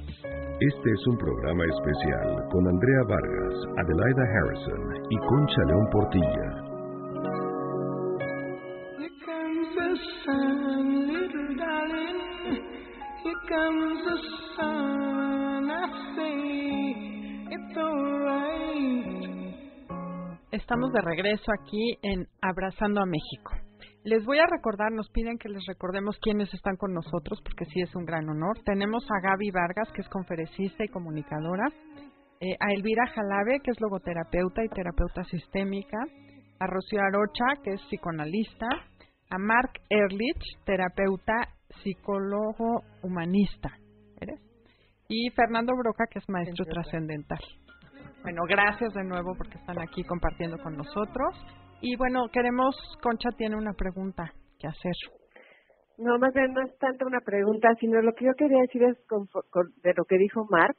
[0.60, 6.72] Este es un programa especial con Andrea Vargas, Adelaida Harrison y Concha León Portilla.
[20.52, 23.71] Estamos de regreso aquí en Abrazando a México.
[24.04, 27.80] Les voy a recordar, nos piden que les recordemos quiénes están con nosotros, porque sí
[27.82, 28.58] es un gran honor.
[28.64, 31.68] Tenemos a Gaby Vargas, que es conferencista y comunicadora,
[32.40, 35.98] eh, a Elvira Jalabe, que es logoterapeuta y terapeuta sistémica,
[36.58, 38.66] a Rocío Arocha, que es psicoanalista,
[39.30, 41.48] a Mark Ehrlich, terapeuta,
[41.84, 43.70] psicólogo humanista,
[44.20, 44.40] ¿eres?
[45.08, 47.40] Y Fernando Broca, que es maestro trascendental.
[48.22, 51.36] Bueno, gracias de nuevo porque están aquí compartiendo con nosotros.
[51.82, 54.94] Y bueno, queremos, Concha tiene una pregunta que hacer.
[55.98, 58.96] No, más bien no es tanto una pregunta, sino lo que yo quería decir es
[59.82, 60.76] de lo que dijo Mark.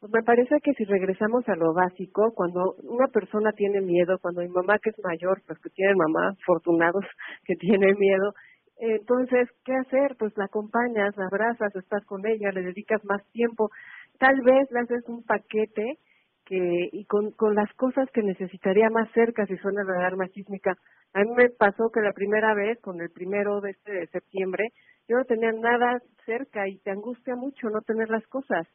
[0.00, 4.42] Pues me parece que si regresamos a lo básico, cuando una persona tiene miedo, cuando
[4.42, 7.06] mi mamá que es mayor, pues que tiene mamá, afortunados
[7.46, 8.34] que tiene miedo,
[8.76, 10.14] entonces, ¿qué hacer?
[10.18, 13.70] Pues la acompañas, la abrazas, estás con ella, le dedicas más tiempo.
[14.18, 15.98] Tal vez le haces un paquete
[16.44, 20.74] que y con, con las cosas que necesitaría más cerca si suena la alarma sísmica.
[21.14, 24.64] A mí me pasó que la primera vez, con el primero de este de septiembre,
[25.08, 28.66] yo no tenía nada cerca y te angustia mucho no tener las cosas.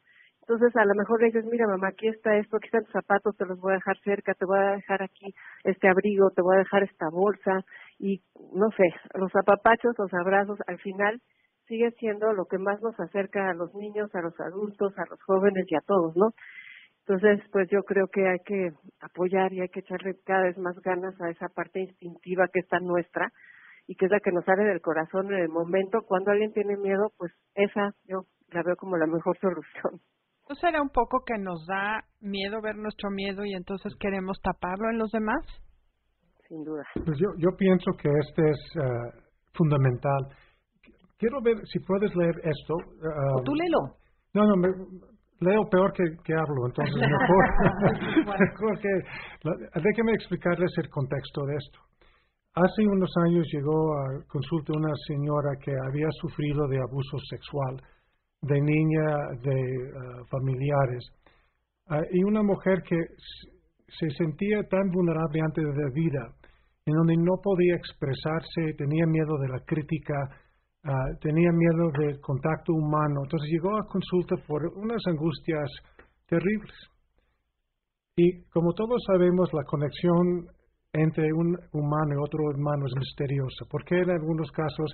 [0.42, 3.36] Entonces a lo mejor le dices, mira mamá, aquí está esto, aquí están tus zapatos,
[3.36, 5.32] te los voy a dejar cerca, te voy a dejar aquí
[5.64, 7.60] este abrigo, te voy a dejar esta bolsa
[7.98, 11.20] y no sé, los apapachos, los abrazos, al final
[11.68, 15.22] sigue siendo lo que más nos acerca a los niños, a los adultos, a los
[15.22, 16.30] jóvenes y a todos, ¿no?
[17.06, 20.76] Entonces, pues yo creo que hay que apoyar y hay que echarle cada vez más
[20.82, 23.30] ganas a esa parte instintiva que está nuestra
[23.86, 26.02] y que es la que nos sale del corazón en el momento.
[26.06, 30.00] Cuando alguien tiene miedo, pues esa yo la veo como la mejor solución.
[30.48, 34.90] ¿No será un poco que nos da miedo ver nuestro miedo y entonces queremos taparlo
[34.90, 35.44] en los demás?
[36.48, 36.82] Sin duda.
[37.04, 39.10] Pues yo, yo pienso que este es uh,
[39.54, 40.26] fundamental.
[41.18, 42.74] Quiero ver si puedes leer esto.
[42.74, 43.96] Uh, tú léelo.
[44.34, 44.68] No, no, me,
[45.40, 47.44] leo peor que, que hablo, entonces mejor,
[48.40, 48.88] mejor que...
[49.80, 51.80] Déjeme explicarles el contexto de esto.
[52.54, 57.80] Hace unos años llegó a consulta una señora que había sufrido de abuso sexual
[58.42, 61.04] de niña de uh, familiares
[61.90, 62.96] uh, y una mujer que
[63.98, 66.34] se sentía tan vulnerable antes de la vida,
[66.86, 70.14] en donde no podía expresarse, tenía miedo de la crítica,
[70.84, 73.22] uh, tenía miedo del contacto humano.
[73.24, 75.70] Entonces llegó a consulta por unas angustias
[76.26, 76.74] terribles.
[78.16, 80.46] Y como todos sabemos, la conexión
[80.92, 84.90] entre un humano y otro humano es misteriosa, porque en algunos casos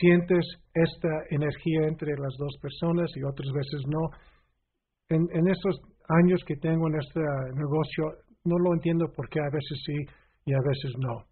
[0.00, 4.10] sientes esta energía entre las dos personas y otras veces no.
[5.08, 5.80] En, en estos
[6.22, 7.20] años que tengo en este
[7.54, 9.96] negocio, no lo entiendo porque a veces sí
[10.44, 11.24] y a veces no.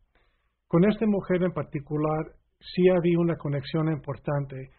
[0.69, 4.71] Con esta mujer en particular, sí había una conexión importante,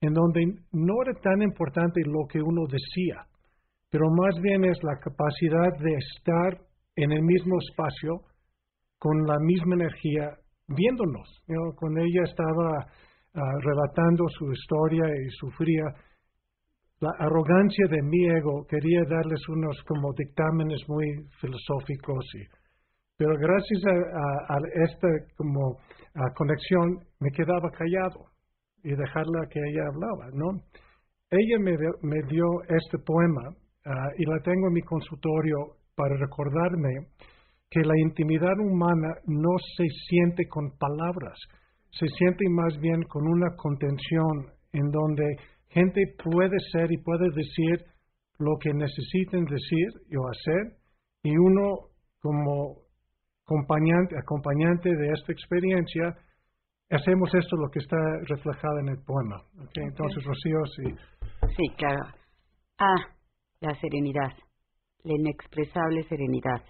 [0.00, 3.26] en donde no era tan importante lo que uno decía,
[3.90, 6.60] pero más bien es la capacidad de estar
[6.96, 8.20] en el mismo espacio,
[8.98, 10.30] con la misma energía
[10.68, 11.28] viéndonos.
[11.76, 12.68] Con ella estaba
[13.34, 15.84] ah, relatando su historia y sufría
[17.00, 18.66] la arrogancia de mi ego.
[18.66, 21.06] Quería darles unos como dictámenes muy
[21.40, 22.65] filosóficos y
[23.16, 25.78] pero gracias a, esta como
[26.34, 28.26] conexión me quedaba callado
[28.82, 30.60] y dejarla que ella hablaba, ¿no?
[31.30, 33.50] Ella me, me dio este poema
[33.84, 35.56] ah, y la tengo en mi consultorio
[35.96, 37.08] para recordarme
[37.70, 41.36] que la intimidad humana no se siente con palabras,
[41.90, 45.24] se siente más bien con una contención en donde
[45.68, 47.84] gente puede ser y puede decir
[48.38, 50.76] lo que necesiten decir o hacer
[51.24, 51.88] y uno
[52.20, 52.85] como
[53.46, 56.16] acompañante, acompañante de esta experiencia
[56.90, 57.96] hacemos esto lo que está
[58.28, 59.42] reflejado en el poema.
[59.74, 60.94] Entonces, Rocío, sí.
[61.56, 62.06] Sí, claro.
[62.78, 63.16] Ah,
[63.60, 64.32] la serenidad,
[65.04, 66.62] la inexpresable serenidad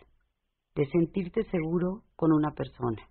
[0.74, 3.02] de sentirte seguro con una persona,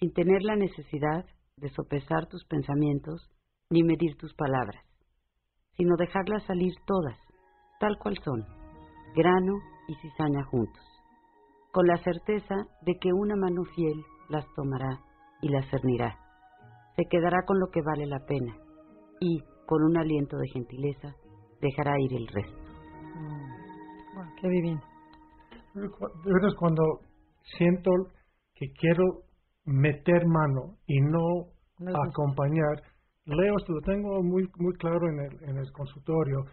[0.00, 3.30] sin tener la necesidad de sopesar tus pensamientos
[3.70, 4.82] ni medir tus palabras,
[5.76, 7.18] sino dejarlas salir todas,
[7.78, 8.46] tal cual son,
[9.14, 9.58] grano
[9.88, 10.82] y cizaña juntos,
[11.72, 15.00] con la certeza de que una mano fiel las tomará
[15.40, 16.16] y las cernirá,
[16.96, 18.56] se quedará con lo que vale la pena
[19.20, 21.14] y, con un aliento de gentileza,
[21.60, 22.62] dejará ir el resto.
[23.14, 24.40] Mm.
[24.40, 24.92] qué divino
[25.74, 26.82] de veras cuando
[27.56, 27.90] siento
[28.54, 29.04] que quiero
[29.64, 31.46] meter mano y no,
[32.08, 32.82] acompañar,
[33.24, 36.44] leo esto, lo tengo muy, muy claro en el, en el consultorio,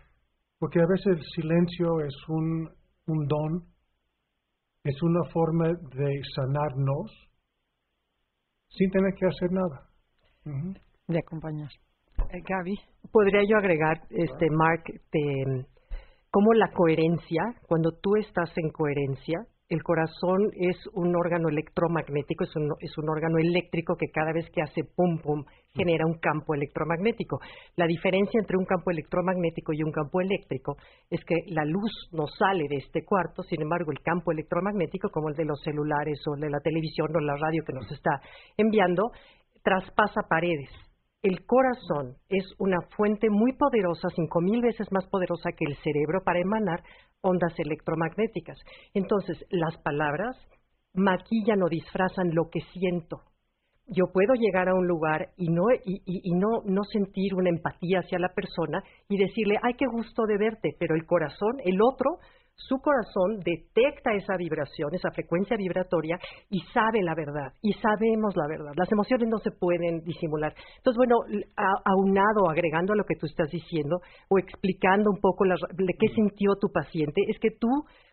[0.59, 2.69] porque a veces el silencio es un,
[3.07, 3.63] un don,
[4.83, 7.11] es una forma de sanarnos
[8.69, 9.89] sin tener que hacer nada.
[11.07, 11.69] De acompañar.
[12.31, 12.75] Eh, Gaby,
[13.11, 15.65] podría yo agregar, este Mark, de
[16.31, 19.39] cómo la coherencia, cuando tú estás en coherencia,
[19.69, 24.49] el corazón es un órgano electromagnético, es un, es un, órgano eléctrico que cada vez
[24.49, 27.39] que hace pum pum genera un campo electromagnético.
[27.75, 30.75] La diferencia entre un campo electromagnético y un campo eléctrico
[31.09, 35.29] es que la luz no sale de este cuarto, sin embargo el campo electromagnético, como
[35.29, 38.21] el de los celulares o el de la televisión o la radio que nos está
[38.57, 39.11] enviando,
[39.61, 40.69] traspasa paredes
[41.21, 46.21] el corazón es una fuente muy poderosa, cinco mil veces más poderosa que el cerebro
[46.23, 46.81] para emanar
[47.21, 48.57] ondas electromagnéticas.
[48.93, 50.35] Entonces, las palabras
[50.93, 53.21] maquillan o disfrazan lo que siento.
[53.87, 58.19] Yo puedo llegar a un lugar y no y, no no sentir una empatía hacia
[58.19, 62.19] la persona y decirle, "Ay, qué gusto de verte", pero el corazón, el otro
[62.67, 68.47] su corazón detecta esa vibración, esa frecuencia vibratoria y sabe la verdad, y sabemos la
[68.47, 68.73] verdad.
[68.75, 70.53] Las emociones no se pueden disimular.
[70.77, 71.15] Entonces, bueno,
[71.85, 76.55] aunado, agregando a lo que tú estás diciendo o explicando un poco la, qué sintió
[76.59, 77.69] tu paciente, es que tú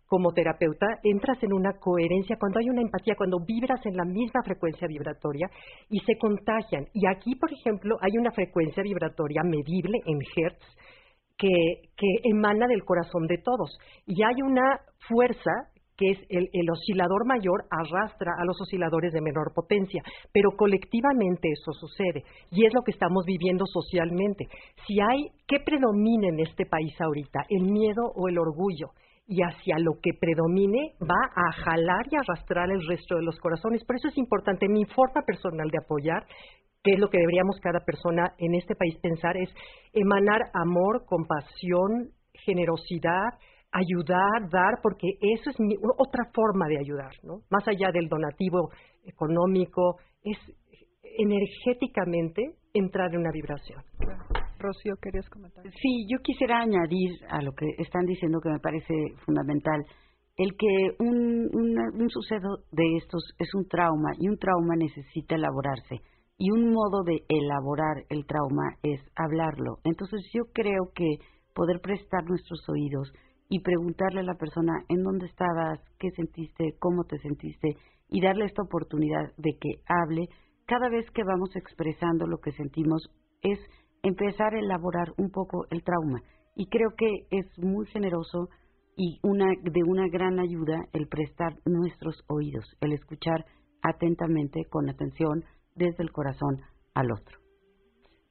[0.06, 4.40] como terapeuta entras en una coherencia cuando hay una empatía, cuando vibras en la misma
[4.44, 5.50] frecuencia vibratoria
[5.90, 6.86] y se contagian.
[6.94, 10.64] Y aquí, por ejemplo, hay una frecuencia vibratoria medible en hertz
[11.36, 13.78] que, que emana del corazón de todos.
[14.06, 15.50] Y hay una fuerza
[15.96, 21.48] que es el, el, oscilador mayor arrastra a los osciladores de menor potencia, pero colectivamente
[21.50, 24.46] eso sucede y es lo que estamos viviendo socialmente.
[24.86, 27.46] Si hay, ¿qué predomina en este país ahorita?
[27.48, 28.90] ¿El miedo o el orgullo?
[29.28, 33.82] Y hacia lo que predomine va a jalar y arrastrar el resto de los corazones.
[33.84, 36.24] Por eso es importante mi forma personal de apoyar
[36.86, 39.50] que es lo que deberíamos cada persona en este país pensar, es
[39.92, 43.34] emanar amor, compasión, generosidad,
[43.72, 45.56] ayudar, dar, porque eso es
[45.98, 47.40] otra forma de ayudar, ¿no?
[47.50, 48.70] Más allá del donativo
[49.04, 50.38] económico, es
[51.02, 53.82] energéticamente entrar en una vibración.
[54.60, 55.64] Rocío, ¿querías comentar?
[55.64, 59.82] Sí, yo quisiera añadir a lo que están diciendo que me parece fundamental,
[60.36, 65.96] el que un, un suceso de estos es un trauma y un trauma necesita elaborarse
[66.38, 69.78] y un modo de elaborar el trauma es hablarlo.
[69.84, 71.18] Entonces yo creo que
[71.54, 73.12] poder prestar nuestros oídos
[73.48, 77.76] y preguntarle a la persona en dónde estabas, qué sentiste, cómo te sentiste
[78.10, 80.28] y darle esta oportunidad de que hable,
[80.66, 83.08] cada vez que vamos expresando lo que sentimos
[83.42, 83.58] es
[84.02, 86.20] empezar a elaborar un poco el trauma.
[86.54, 88.48] Y creo que es muy generoso
[88.96, 93.44] y una, de una gran ayuda el prestar nuestros oídos, el escuchar
[93.82, 95.44] atentamente, con atención,
[95.76, 96.60] desde el corazón
[96.94, 97.38] al otro.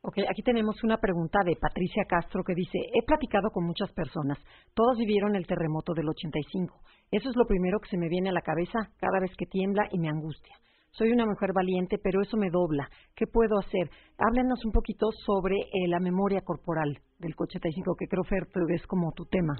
[0.02, 4.38] Ok, aquí tenemos una pregunta de Patricia Castro que dice, he platicado con muchas personas,
[4.76, 6.80] todos vivieron el terremoto del 85.
[7.10, 9.88] Eso es lo primero que se me viene a la cabeza cada vez que tiembla
[9.92, 10.56] y me angustia.
[10.92, 12.88] Soy una mujer valiente, pero eso me dobla.
[13.16, 13.90] ¿Qué puedo hacer?
[14.18, 19.12] Háblenos un poquito sobre eh, la memoria corporal del 85, que creo, Fer, es como
[19.12, 19.56] tu tema.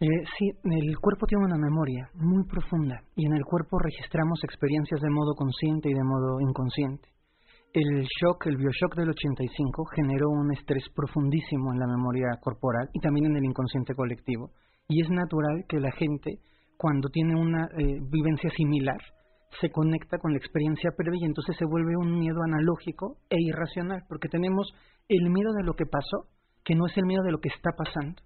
[0.00, 0.06] Eh,
[0.38, 5.10] sí, el cuerpo tiene una memoria muy profunda y en el cuerpo registramos experiencias de
[5.10, 7.08] modo consciente y de modo inconsciente.
[7.72, 13.00] El shock, el bioshock del 85 generó un estrés profundísimo en la memoria corporal y
[13.00, 14.50] también en el inconsciente colectivo.
[14.88, 16.38] Y es natural que la gente,
[16.76, 18.98] cuando tiene una eh, vivencia similar,
[19.60, 24.02] se conecta con la experiencia previa y entonces se vuelve un miedo analógico e irracional,
[24.08, 24.72] porque tenemos
[25.08, 26.28] el miedo de lo que pasó,
[26.64, 28.22] que no es el miedo de lo que está pasando.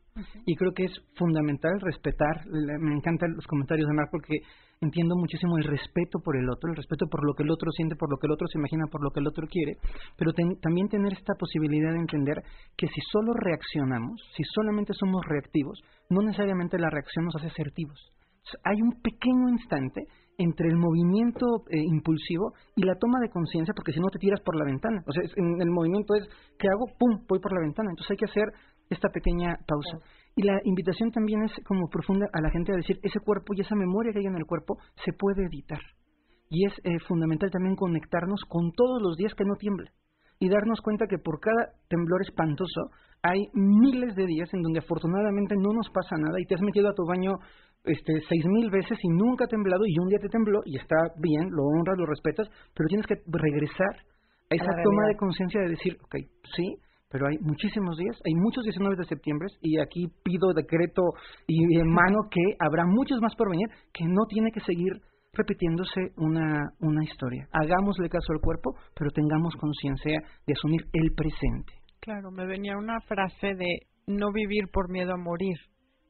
[0.46, 4.38] Y creo que es fundamental respetar, me encantan los comentarios de Mar porque
[4.80, 7.94] entiendo muchísimo el respeto por el otro, el respeto por lo que el otro siente,
[7.94, 9.76] por lo que el otro se imagina, por lo que el otro quiere,
[10.16, 12.42] pero también tener esta posibilidad de entender
[12.76, 15.80] que si solo reaccionamos, si solamente somos reactivos,
[16.10, 18.12] no necesariamente la reacción nos hace asertivos.
[18.64, 20.02] Hay un pequeño instante
[20.38, 24.40] entre el movimiento eh, impulsivo y la toma de conciencia, porque si no te tiras
[24.40, 25.02] por la ventana.
[25.06, 26.24] O sea, en el movimiento es,
[26.58, 26.86] ¿qué hago?
[26.98, 27.26] ¡Pum!
[27.28, 27.90] Voy por la ventana.
[27.90, 28.48] Entonces hay que hacer
[28.88, 29.98] esta pequeña pausa.
[30.36, 33.60] Y la invitación también es como profunda a la gente a decir, ese cuerpo y
[33.60, 35.80] esa memoria que hay en el cuerpo se puede editar.
[36.48, 39.90] Y es eh, fundamental también conectarnos con todos los días que no tiembla.
[40.38, 42.90] Y darnos cuenta que por cada temblor espantoso
[43.22, 46.88] hay miles de días en donde afortunadamente no nos pasa nada y te has metido
[46.88, 47.32] a tu baño
[47.88, 50.96] este, seis mil veces y nunca ha temblado y un día te tembló y está
[51.18, 53.96] bien, lo honras, lo respetas, pero tienes que regresar
[54.50, 56.16] a esa toma de conciencia de decir, ok,
[56.56, 56.76] sí,
[57.10, 61.02] pero hay muchísimos días, hay muchos 19 de septiembre y aquí pido decreto
[61.46, 64.92] y en mano que habrá muchos más por venir que no tiene que seguir
[65.32, 67.46] repitiéndose una, una historia.
[67.52, 71.72] Hagámosle caso al cuerpo, pero tengamos conciencia de asumir el presente.
[72.00, 75.56] Claro, me venía una frase de no vivir por miedo a morir,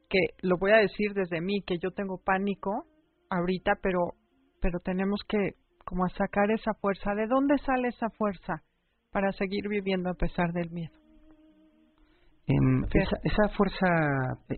[0.09, 2.87] que lo voy a decir desde mí, que yo tengo pánico
[3.31, 4.15] ahorita, pero,
[4.61, 5.53] pero tenemos que
[5.85, 7.15] como sacar esa fuerza.
[7.15, 8.63] ¿De dónde sale esa fuerza?
[9.13, 10.93] para seguir viviendo a pesar del miedo.
[12.47, 12.85] Em,
[13.25, 13.87] esa, fuerza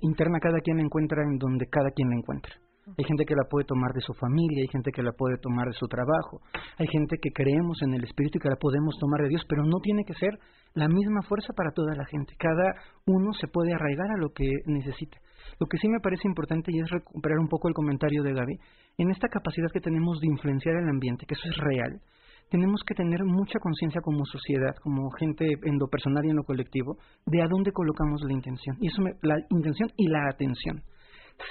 [0.01, 2.53] interna cada quien la encuentra en donde cada quien la encuentra.
[2.99, 5.67] Hay gente que la puede tomar de su familia, hay gente que la puede tomar
[5.67, 6.41] de su trabajo,
[6.79, 9.63] hay gente que creemos en el Espíritu y que la podemos tomar de Dios, pero
[9.63, 10.39] no tiene que ser
[10.75, 12.35] la misma fuerza para toda la gente.
[12.39, 12.75] Cada
[13.07, 15.19] uno se puede arraigar a lo que necesita.
[15.61, 18.59] Lo que sí me parece importante y es recuperar un poco el comentario de Gaby,
[18.97, 22.01] en esta capacidad que tenemos de influenciar el ambiente, que eso es real,
[22.51, 26.45] tenemos que tener mucha conciencia como sociedad, como gente en lo personal y en lo
[26.45, 26.97] colectivo,
[27.27, 28.77] de a dónde colocamos la intención.
[28.81, 30.83] Y eso la intención y la atención.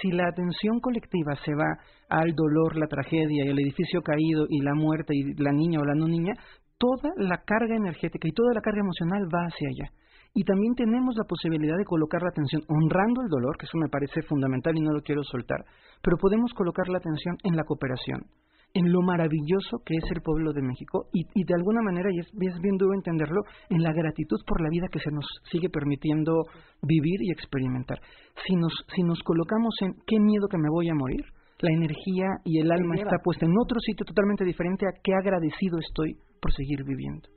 [0.02, 1.78] Si la atención colectiva se va
[2.10, 5.96] al dolor, la tragedia, el edificio caído y la muerte y la niña o la
[5.96, 6.34] no niña,
[6.78, 9.92] toda la carga energética y toda la carga emocional va hacia allá.
[10.34, 13.90] Y también tenemos la posibilidad de colocar la atención honrando el dolor, que eso me
[13.90, 15.66] parece fundamental y no lo quiero soltar,
[16.02, 18.26] pero podemos colocar la atención en la cooperación,
[18.74, 22.28] en lo maravilloso que es el pueblo de México y, de alguna manera, y es,
[22.28, 26.46] es, bien duro entenderlo, en la gratitud por la vida que se nos sigue permitiendo
[26.84, 28.00] vivir y experimentar.
[28.46, 31.26] Si nos, si nos colocamos en qué miedo que me voy a morir,
[31.62, 35.80] la energía y el alma está puesta en otro sitio totalmente diferente a qué agradecido
[35.80, 37.28] estoy por seguir viviendo.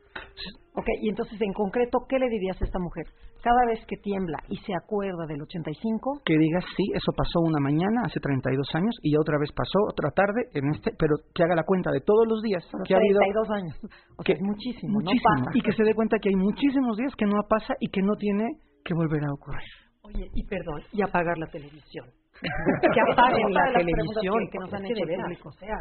[0.74, 3.04] Ok, y entonces en concreto, ¿qué le dirías a esta mujer?
[3.42, 6.22] Cada vez que tiembla y se acuerda del 85.
[6.24, 10.10] Que digas, sí, eso pasó una mañana hace 32 años y otra vez pasó otra
[10.16, 12.96] tarde en este, pero que haga la cuenta de todos los días que 32 ha
[12.96, 13.52] habido.
[13.52, 13.76] años.
[14.16, 15.34] O que, muchísimo, muchísimo.
[15.36, 15.50] No pasa.
[15.52, 18.14] Y que se dé cuenta que hay muchísimos días que no pasa y que no
[18.16, 18.46] tiene
[18.84, 19.68] que volver a ocurrir.
[20.02, 22.06] Oye, y perdón, y apagar la televisión
[22.42, 25.48] que apaguen la televisión, que, nos han hecho público.
[25.48, 25.76] O sea,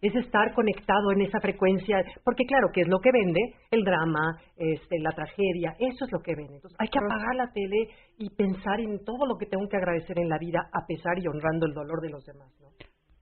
[0.00, 3.40] es estar conectado en esa frecuencia, porque claro, que es lo que vende
[3.70, 6.54] el drama, este, la tragedia, eso es lo que vende.
[6.54, 7.88] Entonces, hay que apagar la tele
[8.18, 11.26] y pensar en todo lo que tengo que agradecer en la vida, a pesar y
[11.28, 12.68] honrando el dolor de los demás, ¿no?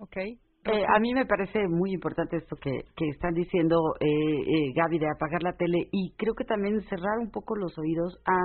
[0.01, 0.39] Okay.
[0.64, 4.99] Eh, a mí me parece muy importante esto que, que están diciendo eh, eh, Gaby
[4.99, 8.37] de apagar la tele y creo que también cerrar un poco los oídos a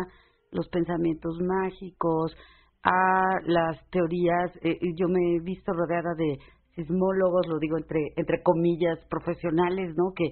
[0.51, 2.35] los pensamientos mágicos,
[2.83, 4.51] a las teorías.
[4.61, 6.37] Eh, yo me he visto rodeada de
[6.75, 10.11] sismólogos, lo digo entre, entre comillas, profesionales, ¿no?
[10.15, 10.31] Que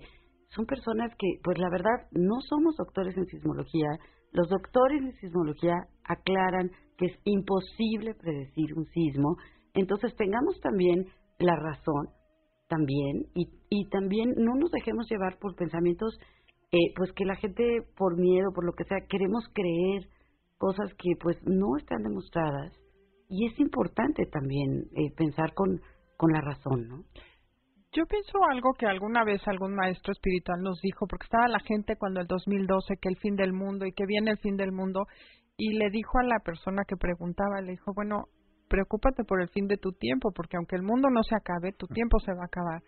[0.49, 3.89] son personas que, pues la verdad, no somos doctores en sismología.
[4.31, 9.37] Los doctores en sismología aclaran que es imposible predecir un sismo.
[9.73, 11.05] Entonces tengamos también
[11.39, 12.09] la razón,
[12.67, 16.17] también, y, y también no nos dejemos llevar por pensamientos,
[16.71, 17.63] eh, pues que la gente,
[17.97, 20.07] por miedo, por lo que sea, queremos creer
[20.61, 22.71] cosas que pues no están demostradas
[23.27, 25.81] y es importante también eh, pensar con,
[26.17, 27.03] con la razón, ¿no?
[27.93, 31.97] Yo pienso algo que alguna vez algún maestro espiritual nos dijo, porque estaba la gente
[31.97, 35.07] cuando el 2012 que el fin del mundo y que viene el fin del mundo,
[35.57, 38.25] y le dijo a la persona que preguntaba, le dijo, bueno,
[38.69, 41.87] preocúpate por el fin de tu tiempo, porque aunque el mundo no se acabe, tu
[41.87, 42.81] tiempo se va a acabar.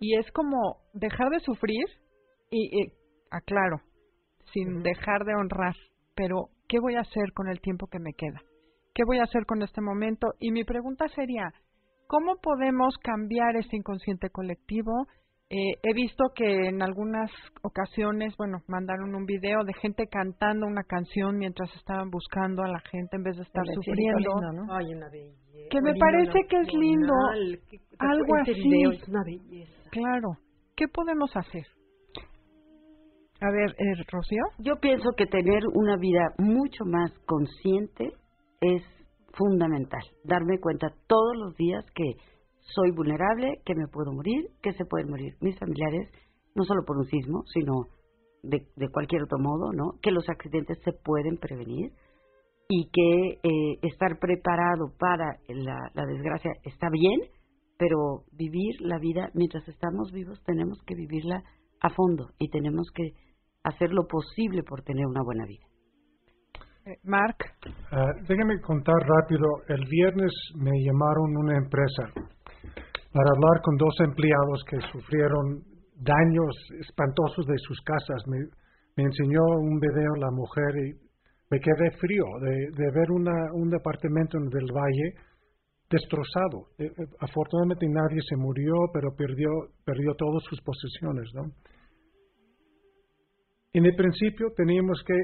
[0.00, 1.84] Y es como dejar de sufrir
[2.50, 2.92] y, y
[3.30, 3.82] aclaro,
[4.52, 5.76] sin dejar de honrar,
[6.16, 8.40] pero ¿qué voy a hacer con el tiempo que me queda?
[8.94, 10.28] ¿Qué voy a hacer con este momento?
[10.38, 11.52] Y mi pregunta sería,
[12.06, 15.06] ¿cómo podemos cambiar este inconsciente colectivo?
[15.50, 17.28] Eh, he visto que en algunas
[17.62, 22.78] ocasiones, bueno, mandaron un video de gente cantando una canción mientras estaban buscando a la
[22.88, 24.30] gente en vez de estar sufriendo.
[24.52, 24.72] ¿no?
[24.72, 25.68] Ay, una belleza.
[25.70, 27.12] Que me parece que es lindo.
[27.98, 28.52] Algo así.
[28.52, 29.90] Es una belleza.
[29.90, 30.28] Claro.
[30.76, 31.66] ¿Qué podemos hacer?
[33.40, 34.42] A ver, eh, Rocío.
[34.58, 38.12] Yo pienso que tener una vida mucho más consciente
[38.60, 38.82] es
[39.32, 40.02] fundamental.
[40.24, 42.16] Darme cuenta todos los días que
[42.58, 46.10] soy vulnerable, que me puedo morir, que se pueden morir mis familiares,
[46.54, 47.86] no solo por un sismo, sino
[48.42, 49.98] de, de cualquier otro modo, ¿no?
[50.02, 51.92] Que los accidentes se pueden prevenir
[52.68, 57.20] y que eh, estar preparado para la, la desgracia está bien,
[57.78, 61.42] pero vivir la vida mientras estamos vivos tenemos que vivirla
[61.80, 63.14] a fondo y tenemos que
[63.64, 65.66] hacer lo posible por tener una buena vida.
[66.86, 67.36] Eh, Mark.
[67.92, 69.46] Uh, déjame contar rápido.
[69.68, 72.04] El viernes me llamaron una empresa
[73.12, 75.62] para hablar con dos empleados que sufrieron
[75.96, 78.22] daños espantosos de sus casas.
[78.26, 78.38] Me,
[78.96, 81.10] me enseñó un video la mujer y
[81.50, 85.14] me quedé frío de, de ver una, un departamento del valle
[85.90, 86.70] destrozado.
[86.78, 89.50] Eh, eh, afortunadamente nadie se murió, pero perdió,
[89.84, 91.42] perdió todas sus posesiones, ¿no?
[93.72, 95.14] En el principio teníamos que,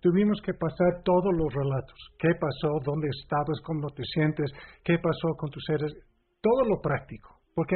[0.00, 1.98] tuvimos que pasar todos los relatos.
[2.18, 2.78] ¿Qué pasó?
[2.84, 3.60] ¿Dónde estabas?
[3.64, 4.50] ¿Cómo te sientes?
[4.84, 5.92] ¿Qué pasó con tus seres?
[6.40, 7.40] Todo lo práctico.
[7.52, 7.74] Porque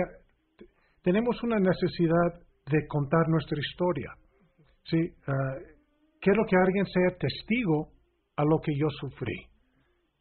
[1.03, 4.13] tenemos una necesidad de contar nuestra historia.
[4.85, 4.99] ¿sí?
[5.27, 5.57] Ah,
[6.21, 7.89] quiero que alguien sea testigo
[8.37, 9.35] a lo que yo sufrí.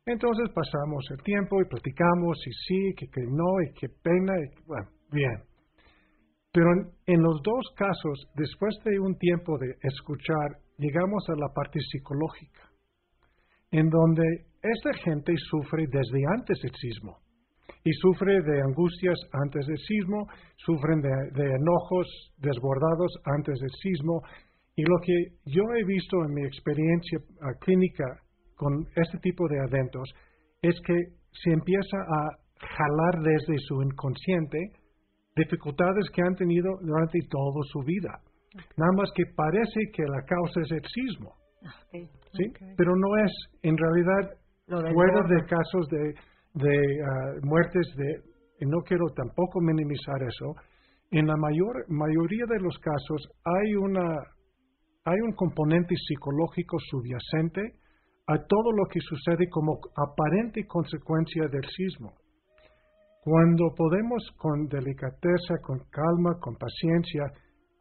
[0.08, 4.34] Entonces pasamos el tiempo y platicamos y sí, que, que no, y qué pena.
[4.40, 5.49] Y, bueno, bien.
[6.52, 6.68] Pero
[7.06, 12.72] en, los dos casos, después de un tiempo de escuchar, llegamos a la parte psicológica,
[13.72, 14.24] en donde
[14.62, 17.20] esta gente sufre desde antes del sismo
[17.84, 20.28] y sufre de angustias antes del sismo,
[20.58, 24.22] sufren de, enojos desbordados antes del sismo.
[24.76, 25.14] Y lo que
[25.46, 27.20] yo he visto en mi experiencia
[27.62, 28.06] clínica
[28.56, 30.10] con este tipo de eventos
[30.62, 30.96] es que
[31.32, 32.30] se empieza a
[32.60, 34.58] jalar desde su inconsciente
[35.44, 38.20] dificultades que han tenido durante toda su vida.
[38.78, 41.34] Nada más que parece que la causa es el sismo.
[42.34, 42.46] ¿sí?
[42.78, 43.32] Pero no es,
[43.64, 44.38] en realidad,
[44.94, 46.14] fuera de casos de
[46.54, 48.22] de ah, muertes de,
[48.60, 50.56] y no quiero tampoco minimizar eso,
[51.12, 54.18] en la mayor, mayoría de los casos hay, una,
[55.06, 57.62] hay un componente psicológico subyacente
[58.28, 62.14] a todo lo que sucede como aparente consecuencia del sismo.
[63.22, 67.24] Cuando podemos con delicadeza, con calma, con paciencia,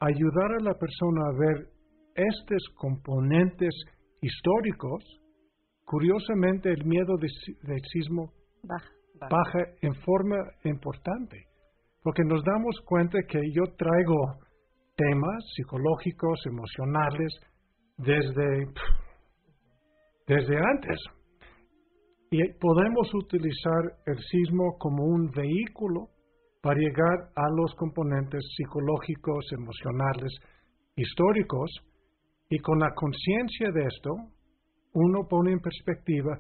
[0.01, 1.69] ayudar a la persona a ver
[2.15, 3.75] estos componentes
[4.21, 5.05] históricos,
[5.85, 8.33] curiosamente el miedo del sismo
[9.21, 11.49] baja en forma importante
[12.09, 14.39] porque nos damos cuenta que yo traigo
[14.97, 17.33] temas psicológicos, emocionales,
[17.99, 18.67] desde,
[20.27, 20.99] desde antes.
[22.31, 26.09] Y podemos utilizar el sismo como un vehículo
[26.61, 30.33] para llegar a los componentes psicológicos, emocionales,
[30.97, 31.71] históricos,
[32.51, 34.11] y con la conciencia de esto,
[34.95, 36.37] uno pone en perspectiva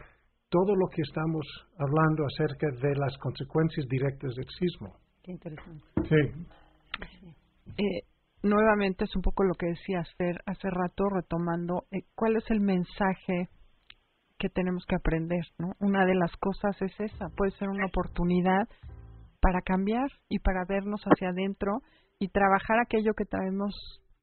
[0.49, 1.47] todo lo que estamos
[1.79, 4.97] hablando acerca de las consecuencias directas del sismo
[5.31, 5.87] interesante.
[6.09, 7.35] Sí.
[7.77, 8.03] Eh,
[8.43, 12.61] nuevamente es un poco lo que decías, Fer, hace rato retomando, eh, ¿cuál es el
[12.61, 13.49] mensaje
[14.39, 15.45] que tenemos que aprender?
[15.59, 15.73] ¿no?
[15.81, 18.69] Una de las cosas es esa, puede ser una oportunidad
[19.41, 21.81] para cambiar y para vernos hacia adentro
[22.19, 23.75] y trabajar aquello que traemos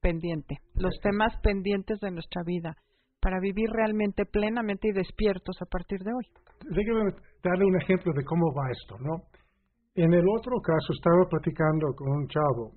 [0.01, 2.75] pendiente, los temas pendientes de nuestra vida,
[3.21, 6.25] para vivir realmente plenamente y despiertos a partir de hoy.
[6.69, 7.11] Déjame
[7.43, 9.23] darle un ejemplo de cómo va esto, ¿no?
[9.95, 12.73] En el otro caso estaba platicando con un chavo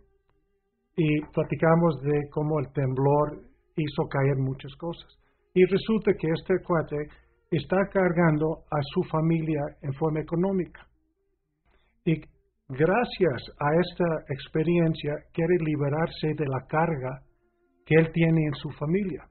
[0.97, 3.43] y platicamos de cómo el temblor
[3.77, 5.09] hizo caer muchas cosas.
[5.55, 6.97] Y resulta que este cuate
[7.51, 10.87] está cargando a su familia en forma económica.
[12.05, 12.21] Y
[12.69, 17.23] gracias a esta experiencia quiere liberarse de la carga
[17.87, 19.25] que él tiene en su familia.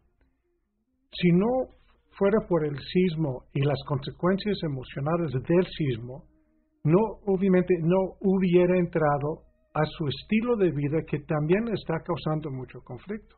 [1.12, 1.70] Si no
[2.18, 6.24] fuera por el sismo y las consecuencias emocionales del sismo,
[6.84, 9.44] no, obviamente, no hubiera entrado
[9.74, 13.37] a su estilo de vida que también está causando mucho conflicto.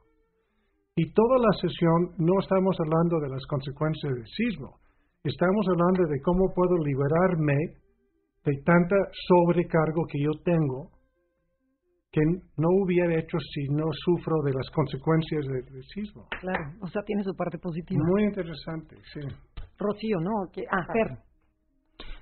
[0.95, 4.79] Y toda la sesión no estamos hablando de las consecuencias del sismo,
[5.23, 7.55] estamos hablando de cómo puedo liberarme
[8.45, 8.95] de tanta
[9.27, 10.91] sobrecargo que yo tengo
[12.11, 12.21] que
[12.57, 16.25] no hubiera hecho si no sufro de las consecuencias del, sismo.
[16.41, 18.01] Claro, o sea, tiene su parte positiva.
[18.03, 19.19] Muy interesante, sí.
[19.77, 20.49] Rocío, ¿no?
[20.51, 21.17] Que, ah, Fer.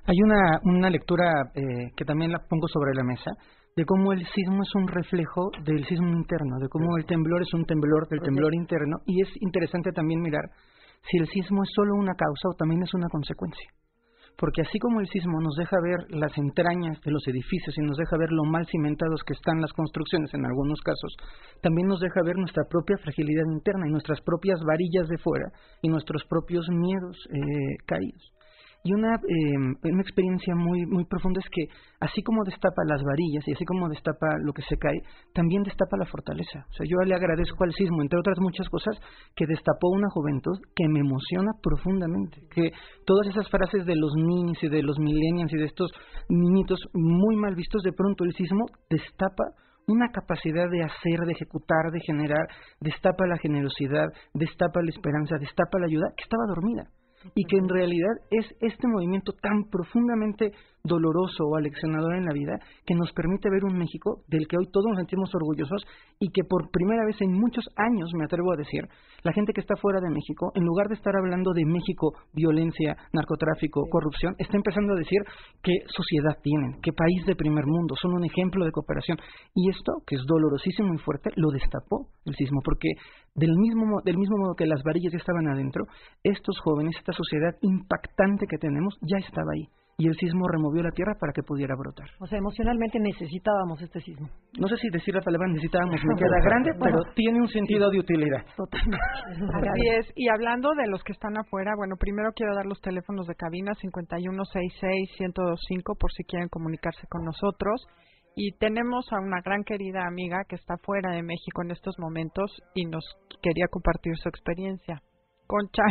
[0.05, 3.31] Hay una, una lectura eh, que también la pongo sobre la mesa
[3.77, 7.53] de cómo el sismo es un reflejo del sismo interno, de cómo el temblor es
[7.53, 10.49] un temblor del temblor interno y es interesante también mirar
[11.05, 13.69] si el sismo es solo una causa o también es una consecuencia.
[14.35, 17.97] Porque así como el sismo nos deja ver las entrañas de los edificios y nos
[17.97, 21.13] deja ver lo mal cimentados que están las construcciones en algunos casos,
[21.61, 25.51] también nos deja ver nuestra propia fragilidad interna y nuestras propias varillas de fuera
[25.83, 28.36] y nuestros propios miedos eh, caídos.
[28.87, 31.67] Y una, em, una experiencia muy, muy profunda es que
[31.99, 35.01] así como destapa las varillas y así como destapa lo que se cae,
[35.33, 36.63] también destapa la fortaleza.
[36.69, 38.95] O sea, yo le agradezco al sismo, entre otras muchas cosas,
[39.35, 42.47] que destapó una juventud que me emociona profundamente.
[42.49, 42.71] Que
[43.05, 45.91] todas esas frases de los niños y de los millennials y de estos
[46.29, 49.51] niñitos muy mal vistos, de pronto el sismo destapa
[49.87, 52.47] una capacidad de hacer, de ejecutar, de generar,
[52.79, 56.87] destapa la generosidad, destapa la esperanza, destapa la ayuda que estaba dormida
[57.35, 60.53] y que en realidad es este movimiento tan profundamente
[60.87, 64.67] doloroso o aleccionador en la vida que nos permite ver un México del que hoy
[64.71, 65.85] todos nos sentimos orgullosos
[66.19, 68.87] y que por primera vez en muchos años, me atrevo a decir,
[69.23, 72.95] la gente que está fuera de México, en lugar de estar hablando de México, violencia,
[73.13, 75.19] narcotráfico, corrupción, está empezando a decir
[75.61, 79.17] qué sociedad tienen, qué país de primer mundo, son un ejemplo de cooperación.
[79.53, 82.89] Y esto, que es dolorosísimo y fuerte, lo destapó el sismo, porque
[83.35, 85.85] del mismo, del mismo modo que las varillas ya estaban adentro,
[86.23, 89.67] estos jóvenes, esta sociedad impactante que tenemos, ya estaba ahí
[89.99, 92.05] y el sismo removió la tierra para que pudiera brotar.
[92.19, 94.29] O sea, emocionalmente necesitábamos este sismo.
[94.59, 97.97] No sé si decir la palabra necesitábamos me queda grande, pero tiene un sentido de
[97.97, 98.45] utilidad.
[98.55, 98.99] Totalmente.
[99.57, 100.05] Así es.
[100.15, 103.71] Y hablando de los que están afuera, bueno, primero quiero dar los teléfonos de cabina
[103.73, 107.87] 5166-1025 por si quieren comunicarse con nosotros.
[108.35, 112.61] Y tenemos a una gran querida amiga que está fuera de México en estos momentos
[112.75, 113.03] y nos
[113.41, 115.01] quería compartir su experiencia.
[115.47, 115.81] Concha,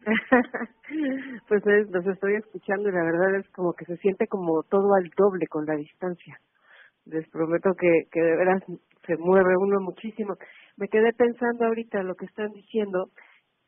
[1.48, 5.10] pues los estoy escuchando y la verdad es como que se siente como todo al
[5.16, 6.38] doble con la distancia.
[7.06, 8.62] Les prometo que, de veras
[9.06, 10.34] se mueve uno muchísimo.
[10.76, 13.10] Me quedé pensando ahorita lo que están diciendo,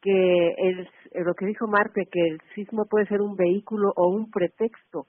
[0.00, 0.88] que el,
[1.24, 5.06] lo que dijo Marte, que el sismo puede ser un vehículo o un pretexto.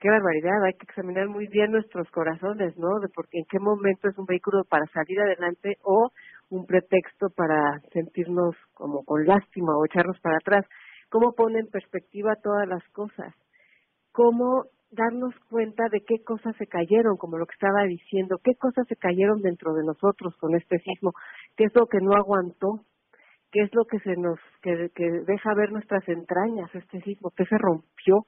[0.00, 3.00] Qué barbaridad, hay que examinar muy bien nuestros corazones, ¿no?
[3.00, 6.10] De porque en qué momento es un vehículo para salir adelante o
[6.50, 10.64] un pretexto para sentirnos como con lástima o echarnos para atrás.
[11.10, 13.34] ¿Cómo pone en perspectiva todas las cosas?
[14.14, 18.86] cómo darnos cuenta de qué cosas se cayeron, como lo que estaba diciendo, qué cosas
[18.86, 21.12] se cayeron dentro de nosotros con este sismo,
[21.56, 22.86] qué es lo que no aguantó,
[23.50, 27.44] qué es lo que se nos que, que deja ver nuestras entrañas este sismo, qué
[27.46, 28.24] se rompió,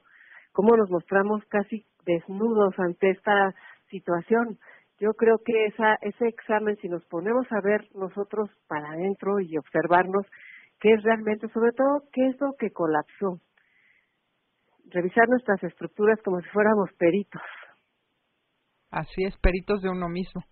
[0.52, 3.54] cómo nos mostramos casi desnudos ante esta
[3.88, 4.58] situación.
[4.98, 9.56] Yo creo que esa, ese examen, si nos ponemos a ver nosotros para adentro y
[9.58, 10.26] observarnos
[10.80, 13.40] qué es realmente, sobre todo, qué es lo que colapsó,
[14.90, 17.42] revisar nuestras estructuras como si fuéramos peritos.
[18.90, 20.42] Así es, peritos de uno mismo.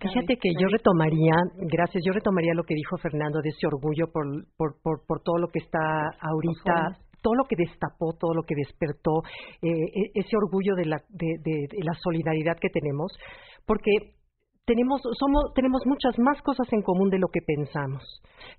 [0.00, 1.34] Fíjate que yo retomaría,
[1.70, 4.26] gracias, yo retomaría lo que dijo Fernando de ese orgullo por,
[4.56, 8.54] por, por, por todo lo que está ahorita, todo lo que destapó, todo lo que
[8.54, 9.22] despertó,
[9.62, 13.12] eh, e, ese orgullo de la, de, de, de la solidaridad que tenemos,
[13.64, 14.14] porque
[14.64, 18.02] tenemos, somos, tenemos muchas más cosas en común de lo que pensamos.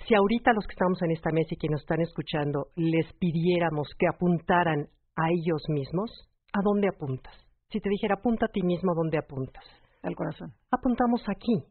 [0.07, 3.88] Si ahorita los que estamos en esta mesa y que nos están escuchando les pidiéramos
[3.97, 6.11] que apuntaran a ellos mismos,
[6.51, 7.34] ¿a dónde apuntas?
[7.70, 9.64] Si te dijera, apunta a ti mismo, ¿a dónde apuntas?
[10.01, 10.53] Al corazón.
[10.70, 11.64] Apuntamos aquí.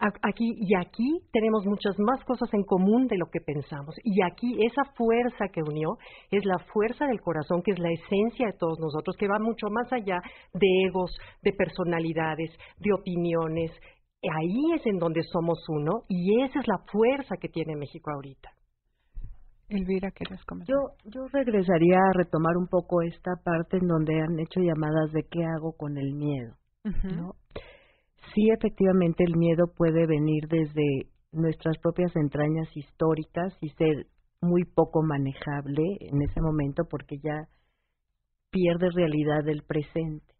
[0.00, 3.94] Aquí y aquí tenemos muchas más cosas en común de lo que pensamos.
[4.02, 5.98] Y aquí esa fuerza que unió
[6.30, 9.68] es la fuerza del corazón, que es la esencia de todos nosotros, que va mucho
[9.68, 10.16] más allá
[10.54, 11.10] de egos,
[11.42, 13.72] de personalidades, de opiniones.
[14.22, 18.50] Ahí es en donde somos uno y esa es la fuerza que tiene México ahorita.
[19.68, 20.74] Elvira, ¿quieres comentar?
[20.74, 25.24] Yo, yo regresaría a retomar un poco esta parte en donde han hecho llamadas de
[25.30, 26.54] qué hago con el miedo.
[26.84, 27.34] ¿no?
[28.34, 34.06] Sí, efectivamente, el miedo puede venir desde nuestras propias entrañas históricas y ser
[34.40, 37.48] muy poco manejable en ese momento porque ya
[38.50, 40.34] pierde realidad del presente.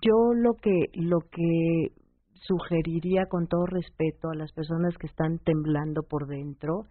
[0.00, 1.92] Yo lo que lo que
[2.34, 6.84] sugeriría con todo respeto a las personas que están temblando por dentro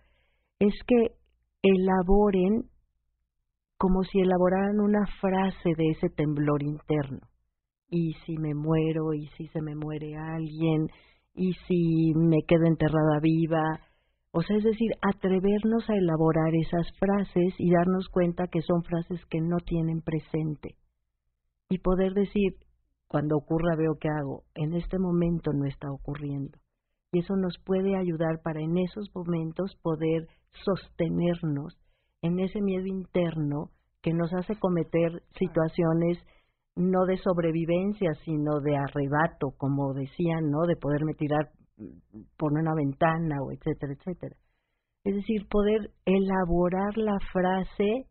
[0.60, 1.16] es que
[1.64, 2.70] elaboren
[3.78, 7.20] como si elaboraran una frase de ese temblor interno.
[7.90, 10.88] Y si me muero, y si se me muere alguien,
[11.34, 13.80] y si me quedo enterrada viva.
[14.32, 19.26] O sea, es decir, atrevernos a elaborar esas frases y darnos cuenta que son frases
[19.30, 20.76] que no tienen presente.
[21.70, 22.56] Y poder decir,
[23.08, 26.58] cuando ocurra veo qué hago, en este momento no está ocurriendo.
[27.12, 30.28] Y eso nos puede ayudar para en esos momentos poder
[30.66, 31.78] sostenernos
[32.22, 33.70] en ese miedo interno
[34.02, 36.18] que nos hace cometer situaciones
[36.78, 40.66] no de sobrevivencia, sino de arrebato, como decían, ¿no?
[40.68, 41.50] De poderme tirar
[42.38, 44.36] por una ventana o etcétera, etcétera.
[45.04, 48.08] Es decir, poder elaborar la frase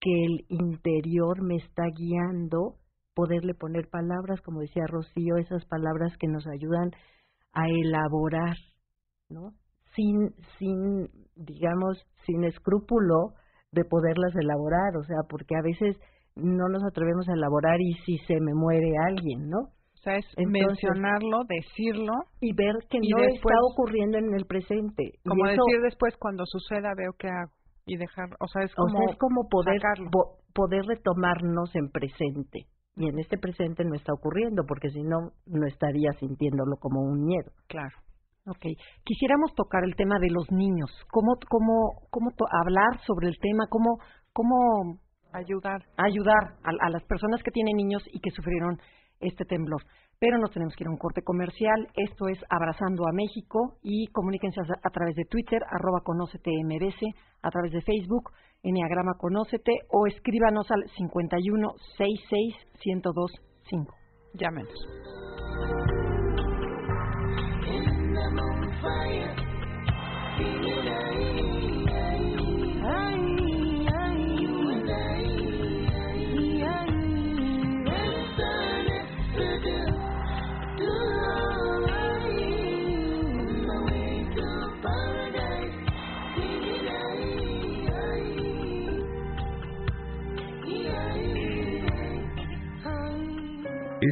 [0.00, 2.76] que el interior me está guiando,
[3.14, 6.90] poderle poner palabras, como decía Rocío, esas palabras que nos ayudan
[7.52, 8.56] a elaborar,
[9.28, 9.52] ¿no?
[9.96, 13.34] Sin, sin, digamos, sin escrúpulo
[13.72, 15.96] de poderlas elaborar, o sea, porque a veces
[16.38, 19.58] no nos atrevemos a elaborar y si se me muere alguien, ¿no?
[19.58, 25.18] O sea, es mencionarlo, decirlo y ver que no está ocurriendo en el presente.
[25.26, 27.52] Como decir después cuando suceda veo qué hago
[27.84, 29.80] y dejar, o sea, es como, es como poder
[30.54, 32.66] poder retomarnos en presente
[32.96, 37.24] y en este presente no está ocurriendo porque si no no estaría sintiéndolo como un
[37.24, 37.50] miedo.
[37.66, 37.96] Claro.
[38.46, 38.64] Ok,
[39.04, 40.90] quisiéramos tocar el tema de los niños.
[41.10, 42.30] ¿Cómo, cómo, cómo
[42.62, 43.66] hablar sobre el tema?
[43.68, 43.98] ¿Cómo,
[44.32, 45.00] cómo
[45.38, 48.78] ayudar, ayudar a, a, las personas que tienen niños y que sufrieron
[49.20, 49.82] este temblor?
[50.20, 51.88] Pero nos tenemos que ir a un corte comercial.
[51.94, 57.14] Esto es Abrazando a México y comuníquense a, a través de Twitter, arroba conócete MBC,
[57.42, 58.30] a través de Facebook,
[58.62, 63.94] Enneagrama Conócete o escríbanos al 51 66 1025.
[64.34, 64.74] Llámenos.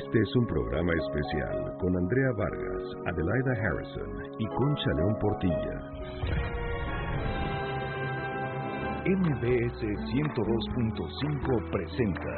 [0.06, 5.80] Este es un programa especial con Andrea Vargas, Adelaida Harrison y Concha León Portilla.
[9.04, 12.34] MBS 102.5 presenta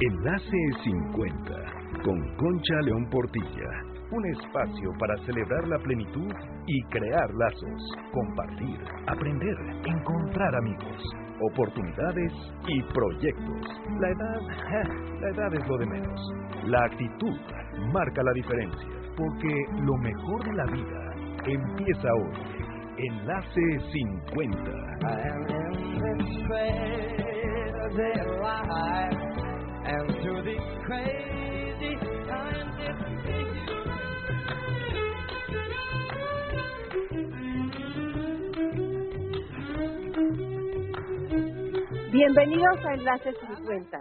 [0.00, 3.70] Enlace 50 con Concha León Portilla.
[4.10, 6.32] Un espacio para celebrar la plenitud
[6.66, 7.82] y crear lazos,
[8.12, 11.04] compartir, aprender, encontrar amigos,
[11.40, 12.32] oportunidades
[12.66, 13.66] y proyectos.
[14.00, 14.40] La edad,
[15.20, 16.20] la edad es lo de menos.
[16.66, 17.36] La actitud
[17.92, 21.14] marca la diferencia, porque lo mejor de la vida
[21.46, 22.32] empieza hoy.
[22.98, 24.90] Enlace 50.
[29.82, 30.42] and through
[42.20, 43.98] Bienvenidos a Enlace 50.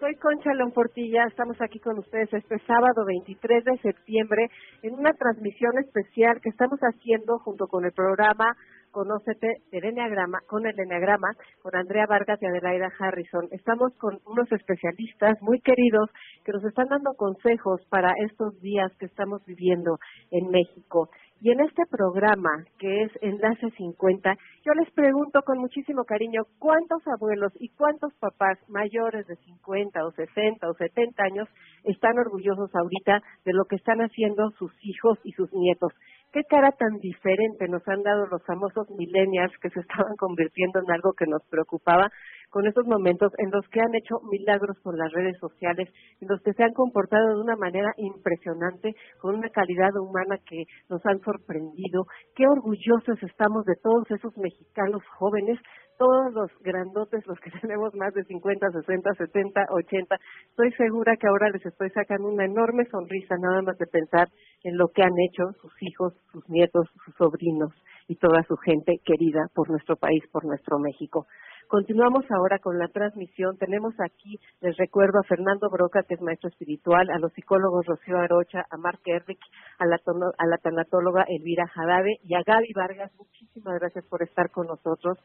[0.00, 4.48] Soy Concha León Portilla, estamos aquí con ustedes este sábado 23 de septiembre
[4.82, 8.46] en una transmisión especial que estamos haciendo junto con el programa
[8.94, 13.48] Conócete el Enneagrama, con el Enneagrama, con Andrea Vargas y Adelaida Harrison.
[13.50, 16.08] Estamos con unos especialistas muy queridos
[16.44, 19.98] que nos están dando consejos para estos días que estamos viviendo
[20.30, 21.10] en México.
[21.40, 27.06] Y en este programa, que es Enlace 50, yo les pregunto con muchísimo cariño cuántos
[27.06, 31.48] abuelos y cuántos papás mayores de 50 o 60 o 70 años
[31.84, 35.92] están orgullosos ahorita de lo que están haciendo sus hijos y sus nietos
[36.34, 40.90] qué cara tan diferente nos han dado los famosos millennials que se estaban convirtiendo en
[40.90, 42.10] algo que nos preocupaba
[42.54, 45.88] con estos momentos en los que han hecho milagros con las redes sociales,
[46.20, 50.62] en los que se han comportado de una manera impresionante, con una calidad humana que
[50.88, 52.06] nos han sorprendido.
[52.36, 55.58] Qué orgullosos estamos de todos esos mexicanos jóvenes
[55.98, 60.16] todos los grandotes, los que tenemos más de 50, 60, 70, 80,
[60.50, 64.28] estoy segura que ahora les estoy sacando una enorme sonrisa nada más de pensar
[64.64, 67.72] en lo que han hecho sus hijos, sus nietos, sus sobrinos
[68.08, 71.26] y toda su gente querida por nuestro país, por nuestro México.
[71.74, 73.58] Continuamos ahora con la transmisión.
[73.58, 78.16] Tenemos aquí, les recuerdo, a Fernando Broca, que es maestro espiritual, a los psicólogos Rocío
[78.16, 79.40] Arocha, a Mark Errick,
[79.80, 79.96] a la,
[80.38, 83.10] a la tanatóloga Elvira Jadave y a Gaby Vargas.
[83.18, 85.18] Muchísimas gracias por estar con nosotros.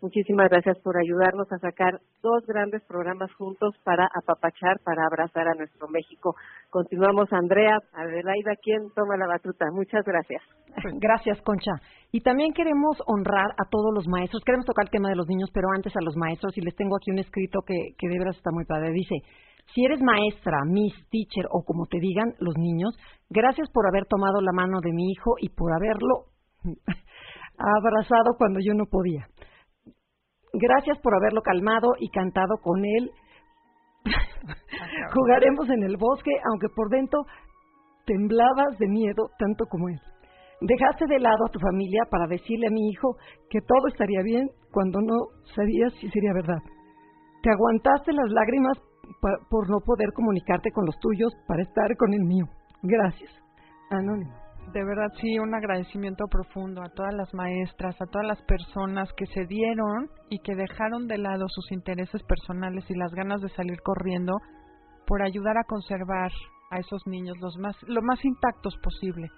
[0.00, 5.54] Muchísimas gracias por ayudarnos a sacar dos grandes programas juntos para apapachar, para abrazar a
[5.54, 6.34] nuestro México.
[6.70, 9.66] Continuamos, Andrea, Adelaida, ¿quién toma la batuta?
[9.72, 10.42] Muchas gracias.
[11.00, 11.72] Gracias, Concha.
[12.12, 14.42] Y también queremos honrar a todos los maestros.
[14.44, 16.56] Queremos tocar el tema de los niños, pero antes a los maestros.
[16.58, 18.90] Y les tengo aquí un escrito que, que de veras está muy padre.
[18.92, 19.16] Dice,
[19.72, 22.94] si eres maestra, miss, teacher o como te digan los niños,
[23.30, 26.26] gracias por haber tomado la mano de mi hijo y por haberlo
[27.58, 29.26] abrazado cuando yo no podía.
[30.56, 33.10] Gracias por haberlo calmado y cantado con él.
[35.14, 37.22] Jugaremos en el bosque, aunque por dentro
[38.06, 40.00] temblabas de miedo tanto como él.
[40.60, 43.16] Dejaste de lado a tu familia para decirle a mi hijo
[43.50, 45.16] que todo estaría bien cuando no
[45.56, 46.62] sabías si sería verdad.
[47.42, 48.78] Te aguantaste las lágrimas
[49.50, 52.46] por no poder comunicarte con los tuyos para estar con el mío.
[52.82, 53.30] Gracias.
[53.90, 59.08] Anónimo de verdad sí un agradecimiento profundo a todas las maestras, a todas las personas
[59.16, 63.48] que se dieron y que dejaron de lado sus intereses personales y las ganas de
[63.50, 64.32] salir corriendo
[65.06, 66.32] por ayudar a conservar
[66.70, 69.28] a esos niños los más lo más intactos posible,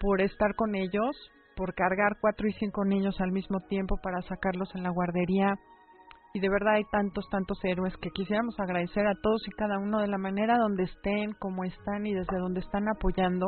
[0.00, 1.16] por estar con ellos,
[1.56, 5.54] por cargar cuatro y cinco niños al mismo tiempo para sacarlos en la guardería.
[6.34, 10.00] Y de verdad hay tantos tantos héroes que quisiéramos agradecer a todos y cada uno
[10.00, 13.46] de la manera donde estén, como están y desde donde están apoyando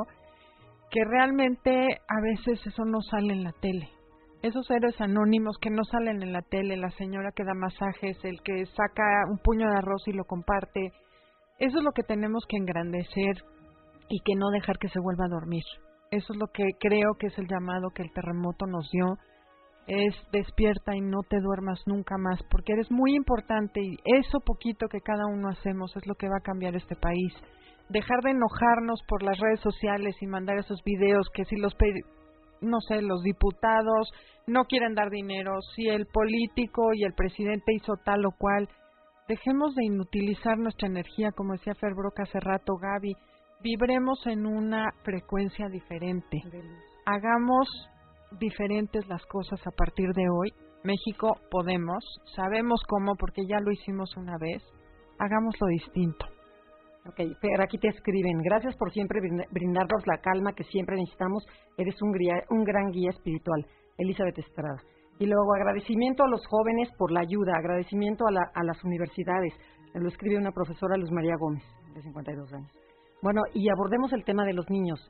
[0.91, 3.89] que realmente a veces eso no sale en la tele.
[4.43, 8.41] Esos héroes anónimos que no salen en la tele, la señora que da masajes, el
[8.43, 10.93] que saca un puño de arroz y lo comparte,
[11.59, 13.37] eso es lo que tenemos que engrandecer
[14.09, 15.63] y que no dejar que se vuelva a dormir.
[16.11, 19.19] Eso es lo que creo que es el llamado que el terremoto nos dio.
[19.87, 24.89] Es despierta y no te duermas nunca más, porque eres muy importante y eso poquito
[24.89, 27.35] que cada uno hacemos es lo que va a cambiar este país
[27.91, 31.75] dejar de enojarnos por las redes sociales y mandar esos videos que si los
[32.61, 34.11] no sé, los diputados
[34.47, 38.69] no quieren dar dinero, si el político y el presidente hizo tal o cual,
[39.29, 43.15] dejemos de inutilizar nuestra energía, como decía Ferbroca hace rato, Gaby,
[43.63, 46.39] vibremos en una frecuencia diferente.
[47.07, 47.69] Hagamos
[48.39, 50.53] diferentes las cosas a partir de hoy.
[50.85, 52.05] México podemos,
[52.37, 54.63] sabemos cómo porque ya lo hicimos una vez,
[55.19, 56.27] hagámoslo distinto.
[57.07, 59.21] Ok, pero aquí te escriben, gracias por siempre
[59.51, 61.47] brindarnos la calma que siempre necesitamos,
[61.79, 62.13] eres un,
[62.51, 63.65] un gran guía espiritual,
[63.97, 64.77] Elizabeth Estrada.
[65.19, 69.55] Y luego agradecimiento a los jóvenes por la ayuda, agradecimiento a, a las universidades,
[69.95, 72.71] lo escribe una profesora Luz María Gómez, de 52 años.
[73.23, 75.01] Bueno, y abordemos el tema de los niños.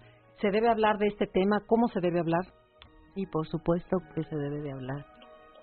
[0.41, 1.61] ¿Se debe hablar de este tema?
[1.67, 2.45] ¿Cómo se debe hablar?
[3.15, 5.20] Sí, por supuesto que se debe de hablar.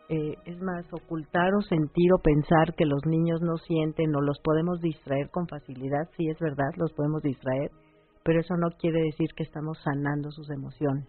[0.10, 4.39] Eh, es más, ocultar o sentir o pensar que los niños no sienten o los
[4.41, 7.72] podemos distraer con facilidad, sí es verdad, los podemos distraer,
[8.24, 11.08] pero eso no quiere decir que estamos sanando sus emociones.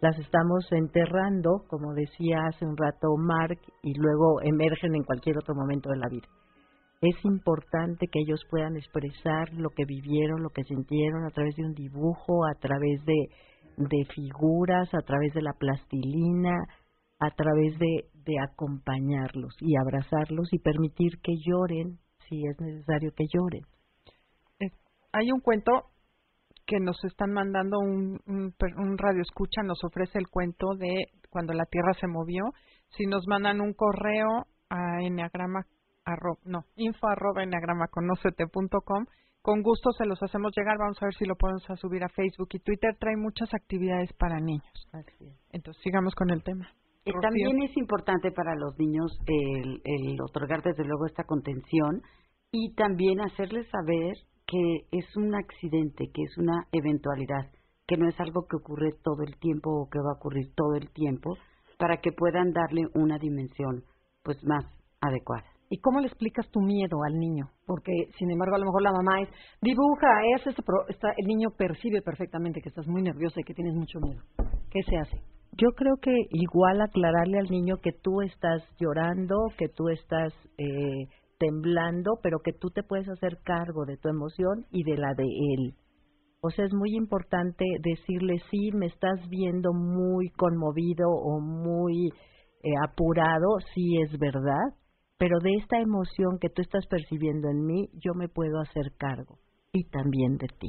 [0.00, 5.54] Las estamos enterrando, como decía hace un rato Mark, y luego emergen en cualquier otro
[5.54, 6.26] momento de la vida.
[7.02, 11.64] Es importante que ellos puedan expresar lo que vivieron, lo que sintieron a través de
[11.64, 13.28] un dibujo, a través de,
[13.76, 16.56] de figuras, a través de la plastilina,
[17.20, 21.98] a través de, de acompañarlos y abrazarlos y permitir que lloren
[22.28, 23.62] si es necesario que lloren.
[25.12, 25.72] Hay un cuento
[26.66, 31.52] que nos están mandando un, un, un radio escucha, nos ofrece el cuento de cuando
[31.52, 32.44] la Tierra se movió.
[32.96, 35.66] Si nos mandan un correo a enneagrama,
[36.04, 39.04] arro- no, info arroba enneagramaconocete.com,
[39.42, 40.76] con gusto se los hacemos llegar.
[40.78, 42.94] Vamos a ver si lo podemos a subir a Facebook y Twitter.
[43.00, 44.70] Trae muchas actividades para niños.
[45.50, 46.68] Entonces, sigamos con el tema.
[47.04, 52.02] Eh, también es importante para los niños el, el otorgar desde luego esta contención
[52.52, 54.14] y también hacerles saber
[54.46, 57.50] que es un accidente, que es una eventualidad,
[57.86, 60.74] que no es algo que ocurre todo el tiempo o que va a ocurrir todo
[60.74, 61.36] el tiempo,
[61.78, 63.84] para que puedan darle una dimensión
[64.22, 64.64] pues más
[65.00, 65.44] adecuada.
[65.70, 67.48] ¿Y cómo le explicas tu miedo al niño?
[67.64, 69.28] Porque, sin embargo, a lo mejor la mamá es,
[69.62, 73.54] dibuja, es esto, pero está, el niño percibe perfectamente que estás muy nerviosa y que
[73.54, 74.20] tienes mucho miedo.
[74.68, 75.39] ¿Qué se hace?
[75.60, 81.06] Yo creo que igual aclararle al niño que tú estás llorando, que tú estás eh,
[81.38, 85.24] temblando, pero que tú te puedes hacer cargo de tu emoción y de la de
[85.24, 85.74] él.
[86.40, 92.08] O sea, es muy importante decirle, sí, me estás viendo muy conmovido o muy
[92.62, 94.74] eh, apurado, sí es verdad,
[95.18, 99.38] pero de esta emoción que tú estás percibiendo en mí, yo me puedo hacer cargo
[99.74, 100.68] y también de ti.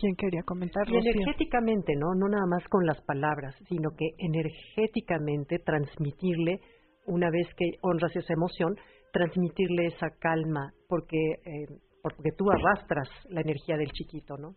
[0.00, 0.88] ¿Quién quería comentar?
[0.88, 2.14] Y energéticamente, ¿no?
[2.14, 6.58] No nada más con las palabras, sino que energéticamente transmitirle,
[7.06, 8.76] una vez que honras esa emoción,
[9.12, 11.66] transmitirle esa calma, porque, eh,
[12.02, 14.54] porque tú arrastras la energía del chiquito, ¿no?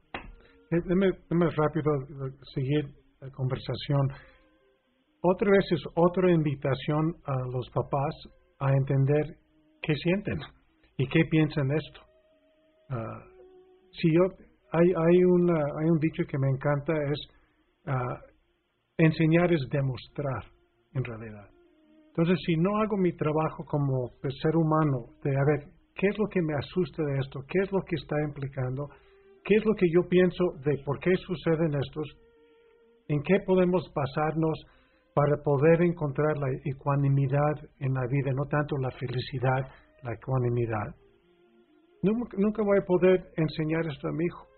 [0.72, 2.86] Eh, Déme, déme rápido eh, seguir
[3.20, 4.08] la conversación.
[5.22, 8.16] Otra vez es otra invitación a los papás
[8.60, 9.36] a entender
[9.82, 10.40] qué sienten
[10.98, 12.02] y qué piensan de esto.
[12.90, 13.24] Ah,
[13.92, 14.22] si yo
[14.74, 17.20] hay hay una hay un dicho que me encanta es
[17.86, 18.20] ah,
[18.98, 20.44] enseñar es demostrar
[20.94, 21.50] en realidad.
[22.16, 24.12] Entonces, si no hago mi trabajo como
[24.42, 27.72] ser humano de a ver qué es lo que me asusta de esto, qué es
[27.72, 28.88] lo que está implicando,
[29.44, 32.08] qué es lo que yo pienso de por qué suceden estos,
[33.08, 34.60] en qué podemos basarnos
[35.16, 39.68] para poder encontrar la ecuanimidad en la vida, no tanto la felicidad,
[40.04, 40.96] la ecuanimidad.
[42.04, 44.53] Nunca, nunca voy a poder enseñar esto a mi hijo.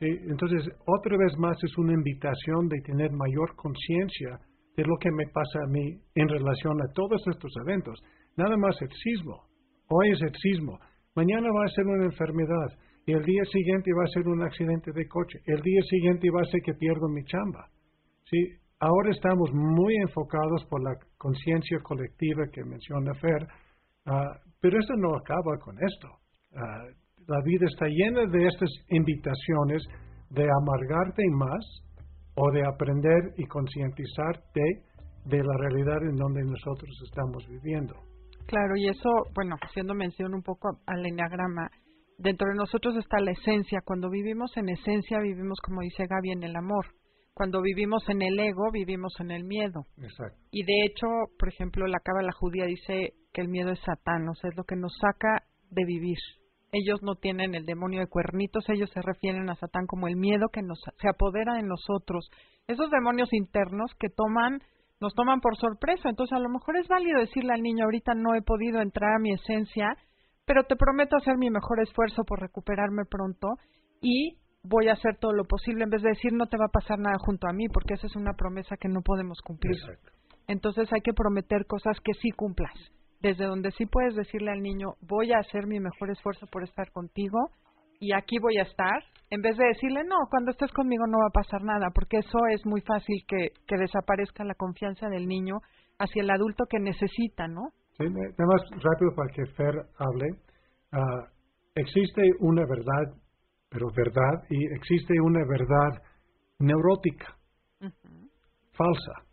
[0.00, 4.40] Entonces, otra vez más es una invitación de tener mayor conciencia
[4.76, 8.00] de lo que me pasa a mí en relación a todos estos eventos.
[8.36, 9.44] Nada más el sismo.
[9.88, 10.78] Hoy es el sismo.
[11.14, 12.78] Mañana va a ser una enfermedad.
[13.06, 15.40] Y el día siguiente va a ser un accidente de coche.
[15.44, 17.68] El día siguiente va a ser que pierdo mi chamba.
[18.24, 18.60] ¿sí?
[18.78, 23.46] Ahora estamos muy enfocados por la conciencia colectiva que menciona Fer,
[24.06, 26.08] ah, pero esto no acaba con esto.
[26.56, 26.86] Ah,
[27.26, 29.82] la vida está llena de estas invitaciones
[30.30, 31.64] de amargarte más
[32.34, 34.60] o de aprender y concientizarte
[35.24, 37.94] de la realidad en donde nosotros estamos viviendo.
[38.46, 41.70] Claro, y eso, bueno, haciendo mención un poco al enneagrama,
[42.18, 43.80] dentro de nosotros está la esencia.
[43.84, 46.86] Cuando vivimos en esencia, vivimos, como dice Gaby, en el amor.
[47.34, 49.86] Cuando vivimos en el ego, vivimos en el miedo.
[49.98, 50.36] Exacto.
[50.50, 51.06] Y de hecho,
[51.38, 54.64] por ejemplo, la cábala judía dice que el miedo es Satán, o sea, es lo
[54.64, 56.18] que nos saca de vivir.
[56.72, 60.48] Ellos no tienen el demonio de cuernitos, ellos se refieren a Satán como el miedo
[60.52, 62.30] que nos se apodera de nosotros.
[62.68, 64.60] Esos demonios internos que toman
[65.00, 66.08] nos toman por sorpresa.
[66.08, 69.18] Entonces, a lo mejor es válido decirle al niño, ahorita no he podido entrar a
[69.18, 69.96] mi esencia,
[70.44, 73.48] pero te prometo hacer mi mejor esfuerzo por recuperarme pronto
[74.00, 76.72] y voy a hacer todo lo posible en vez de decir no te va a
[76.72, 79.76] pasar nada junto a mí, porque esa es una promesa que no podemos cumplir.
[80.46, 82.74] Entonces hay que prometer cosas que sí cumplas.
[83.20, 86.90] Desde donde sí puedes decirle al niño, voy a hacer mi mejor esfuerzo por estar
[86.92, 87.50] contigo
[88.00, 91.26] y aquí voy a estar, en vez de decirle, no, cuando estés conmigo no va
[91.28, 95.58] a pasar nada, porque eso es muy fácil que, que desaparezca la confianza del niño
[95.98, 97.68] hacia el adulto que necesita, ¿no?
[97.98, 100.28] Sí, nada más rápido para que Fer hable.
[100.92, 101.28] Ah,
[101.74, 103.14] existe una verdad,
[103.68, 106.02] pero verdad, y existe una verdad
[106.58, 107.36] neurótica,
[108.72, 109.29] falsa.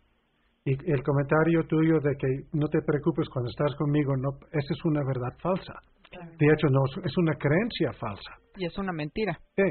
[0.68, 4.84] Y el comentario tuyo de que no te preocupes cuando estás conmigo, no, esa es
[4.84, 5.72] una verdad falsa.
[6.12, 8.36] De hecho, no, es una creencia falsa.
[8.54, 9.38] Y es una mentira.
[9.56, 9.62] Sí,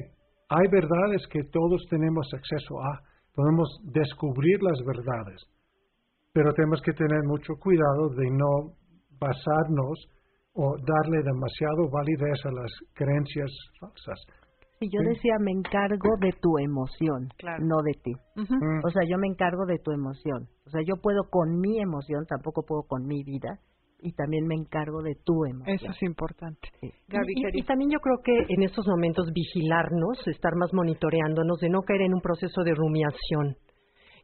[0.50, 3.02] hay verdades que todos tenemos acceso a,
[3.36, 5.40] podemos descubrir las verdades,
[6.34, 8.74] pero tenemos que tener mucho cuidado de no
[9.20, 10.00] basarnos
[10.54, 14.20] o darle demasiado validez a las creencias falsas.
[14.80, 17.30] Y yo decía, me encargo de tu emoción,
[17.62, 18.14] no de ti.
[18.36, 18.86] Mm.
[18.86, 20.48] O sea, yo me encargo de tu emoción.
[20.66, 23.60] O sea, yo puedo con mi emoción, tampoco puedo con mi vida,
[24.00, 25.76] y también me encargo de tu emoción.
[25.76, 26.70] Eso es importante.
[26.82, 31.70] Y- y, y también yo creo que en estos momentos vigilarnos, estar más monitoreándonos de
[31.70, 33.56] no caer en un proceso de rumiación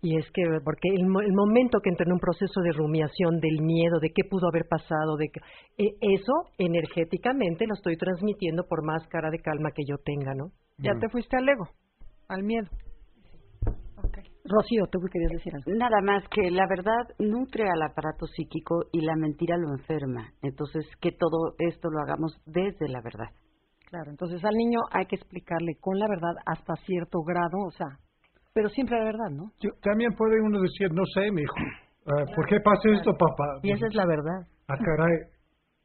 [0.06, 3.40] Y es que, porque el, mo- el momento que entré en un proceso de rumiación
[3.40, 5.40] del miedo, de qué pudo haber pasado, de que,
[5.82, 10.52] eh, eso energéticamente lo estoy transmitiendo por más cara de calma que yo tenga, ¿no?
[10.80, 11.70] Ya te fuiste al ego,
[12.28, 12.68] al miedo.
[14.46, 15.72] Rocío, tú querías decir algo.
[15.80, 20.34] Nada más que la verdad nutre al aparato psíquico y la mentira lo enferma.
[20.42, 23.30] Entonces, que todo esto lo hagamos desde la verdad.
[23.90, 27.88] Claro, entonces al niño hay que explicarle con la verdad hasta cierto grado, o sea,
[28.54, 29.52] pero siempre la verdad, ¿no?
[29.60, 31.56] Yo- también puede uno decir, no sé, mi hijo,
[32.36, 33.60] ¿por qué pasa esto, papá?
[33.64, 34.40] Y esa es la verdad.
[34.68, 35.18] Ah, caray,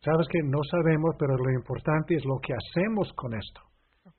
[0.04, 3.60] sabes que no sabemos, pero lo importante es lo que hacemos con esto.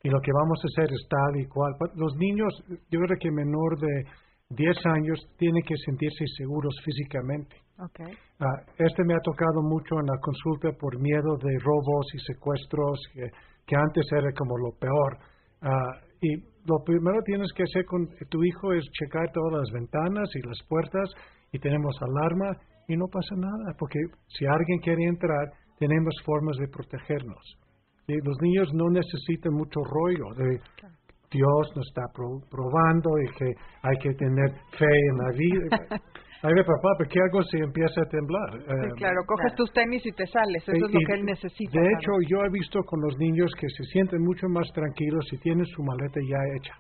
[0.04, 1.74] Y lo que vamos a hacer es tal y cual.
[1.78, 2.54] Pa- Los niños,
[2.90, 4.04] yo creo que menor de
[4.52, 7.56] 10 años, tienen que sentirse seguros físicamente.
[7.78, 8.14] Okay.
[8.40, 13.00] Ah, este me ha tocado mucho en la consulta por miedo de robos y secuestros,
[13.14, 13.28] que,
[13.68, 15.18] que antes era como lo peor.
[15.62, 15.92] Ah,
[16.22, 20.48] y lo primero tienes que hacer con tu hijo es checar todas las ventanas y
[20.48, 21.10] las puertas
[21.52, 22.52] y tenemos alarma
[22.88, 25.48] y no pasa nada, porque si alguien quiere entrar,
[25.78, 27.42] tenemos formas de protegernos.
[28.08, 30.60] Y los niños no necesitan mucho rollo de
[31.32, 33.46] Dios nos está pro- probando y que
[33.84, 36.00] hay que tener fe en la vida.
[36.42, 38.50] Ay, ve, papá, ¿pero qué hago si empieza a temblar?
[38.64, 40.64] Sí, Eh, claro, coges tus tenis y te sales.
[40.64, 41.72] Eso y- es lo que él necesita.
[41.72, 42.00] De claro.
[42.00, 45.66] hecho, yo he visto con los niños que se sienten mucho más tranquilos si tienen
[45.66, 46.74] su maleta ya hecha.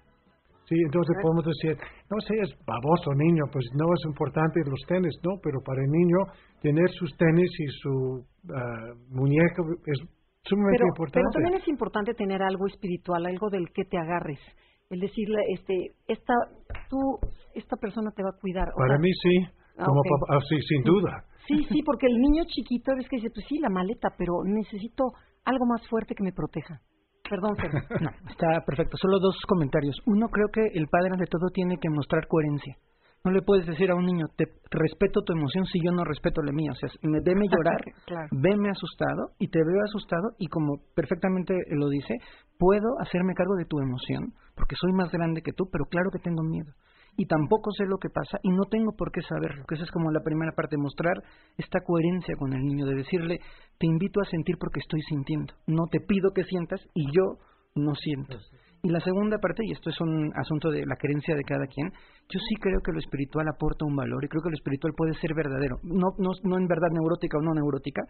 [0.69, 1.75] Sí, entonces podemos decir,
[2.11, 6.17] no seas baboso niño, pues no es importante los tenis, no, pero para el niño
[6.61, 9.97] tener sus tenis y su ah, muñeca es
[10.43, 11.19] sumamente Pero, importante.
[11.25, 14.39] pero también es importante tener algo espiritual, algo del que te agarres.
[14.89, 16.33] El decirle, este, esta,
[16.89, 17.19] tú,
[17.53, 18.69] esta persona te va a cuidar.
[18.75, 21.23] Para sea, mí sí, Ah, como papá, ah, sí, sin duda.
[21.47, 25.13] Sí, sí, porque el niño chiquito es que dice, pues sí, la maleta, pero necesito
[25.45, 26.81] algo más fuerte que me proteja.
[27.29, 27.71] Perdón, Fer.
[28.01, 28.97] No, está perfecto.
[28.97, 29.95] Solo dos comentarios.
[30.05, 32.75] Uno, creo que el padre ante todo tiene que mostrar coherencia.
[33.25, 36.41] No le puedes decir a un niño, te respeto tu emoción si yo no respeto
[36.41, 36.71] la mía.
[36.71, 38.27] O sea, me, veme llorar, Claro.
[38.31, 42.15] veme asustado y te veo asustado y como perfectamente lo dice,
[42.57, 46.19] puedo hacerme cargo de tu emoción porque soy más grande que tú, pero claro que
[46.19, 46.71] tengo miedo.
[47.17, 49.91] Y tampoco sé lo que pasa y no tengo por qué saberlo, que esa es
[49.91, 51.15] como la primera parte, mostrar
[51.57, 53.39] esta coherencia con el niño, de decirle,
[53.77, 57.35] te invito a sentir porque estoy sintiendo, no te pido que sientas y yo
[57.75, 58.37] no siento.
[58.81, 61.91] Y la segunda parte, y esto es un asunto de la creencia de cada quien,
[61.91, 65.13] yo sí creo que lo espiritual aporta un valor y creo que lo espiritual puede
[65.15, 68.01] ser verdadero, no, no, no en verdad neurótica o no neurótica,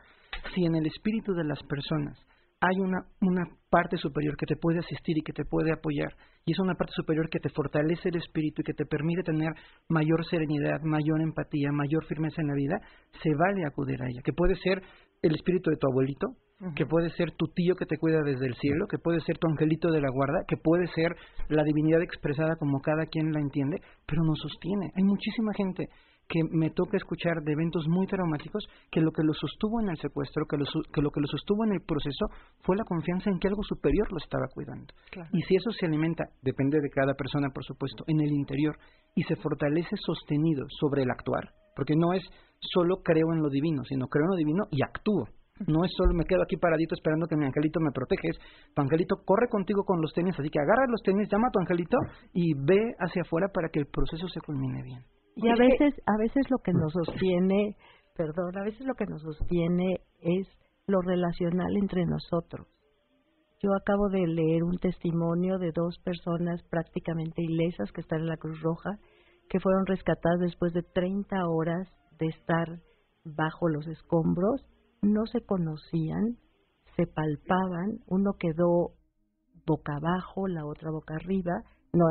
[0.54, 2.20] si en el espíritu de las personas
[2.62, 6.14] hay una, una parte superior que te puede asistir y que te puede apoyar,
[6.46, 9.54] y es una parte superior que te fortalece el espíritu y que te permite tener
[9.88, 12.80] mayor serenidad, mayor empatía, mayor firmeza en la vida,
[13.24, 14.84] se vale acudir a ella, que puede ser
[15.22, 16.28] el espíritu de tu abuelito,
[16.76, 19.48] que puede ser tu tío que te cuida desde el cielo, que puede ser tu
[19.48, 21.16] angelito de la guarda, que puede ser
[21.48, 24.92] la divinidad expresada como cada quien la entiende, pero nos sostiene.
[24.96, 25.90] Hay muchísima gente
[26.30, 29.98] que me toca escuchar de eventos muy traumáticos que lo que lo sostuvo en el
[29.98, 32.28] secuestro, que lo, que lo que lo sostuvo en el proceso
[32.62, 34.94] fue la confianza en que algo superior lo estaba cuidando.
[35.10, 35.30] Claro.
[35.34, 38.78] Y si eso se alimenta, depende de cada persona, por supuesto, en el interior
[39.16, 42.24] y se fortalece sostenido sobre el actuar, porque no es
[42.60, 45.28] solo creo en lo divino, sino creo en lo divino y actúo.
[45.68, 48.38] No es solo me quedo aquí paradito esperando que mi angelito me proteja, es
[48.74, 51.60] tu angelito corre contigo con los tenis, así que agarra los tenis, llama a tu
[51.60, 51.98] angelito
[52.34, 55.04] y ve hacia afuera para que el proceso se culmine bien.
[55.36, 57.76] Y a veces, a veces lo que nos sostiene,
[58.16, 60.48] perdón, a veces lo que nos sostiene es
[60.88, 62.68] lo relacional entre nosotros.
[63.62, 68.38] Yo acabo de leer un testimonio de dos personas prácticamente ilesas que están en la
[68.38, 68.92] Cruz Roja,
[69.50, 71.88] que fueron rescatadas después de 30 horas
[72.20, 72.68] de estar
[73.26, 74.66] bajo los escombros,
[75.02, 76.38] no se conocían,
[76.96, 78.94] se palpaban, uno quedó
[79.66, 81.64] boca abajo, la otra boca arriba,
[81.94, 82.06] no,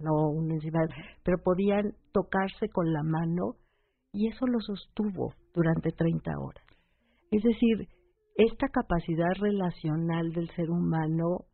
[0.00, 0.80] no uno encima,
[1.22, 3.56] pero podían tocarse con la mano
[4.12, 6.64] y eso lo sostuvo durante 30 horas.
[7.30, 7.88] Es decir,
[8.36, 11.44] esta capacidad relacional del ser humano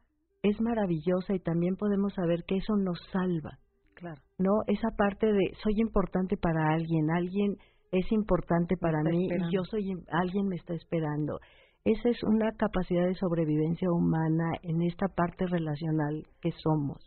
[0.42, 3.58] es maravillosa y también podemos saber que eso nos salva.
[3.94, 4.20] Claro.
[4.38, 4.52] ¿No?
[4.66, 7.56] Esa parte de soy importante para alguien, alguien
[7.98, 9.48] es importante para mí esperando.
[9.48, 11.38] y yo soy alguien me está esperando.
[11.84, 16.98] Esa es una capacidad de sobrevivencia humana en esta parte relacional que somos.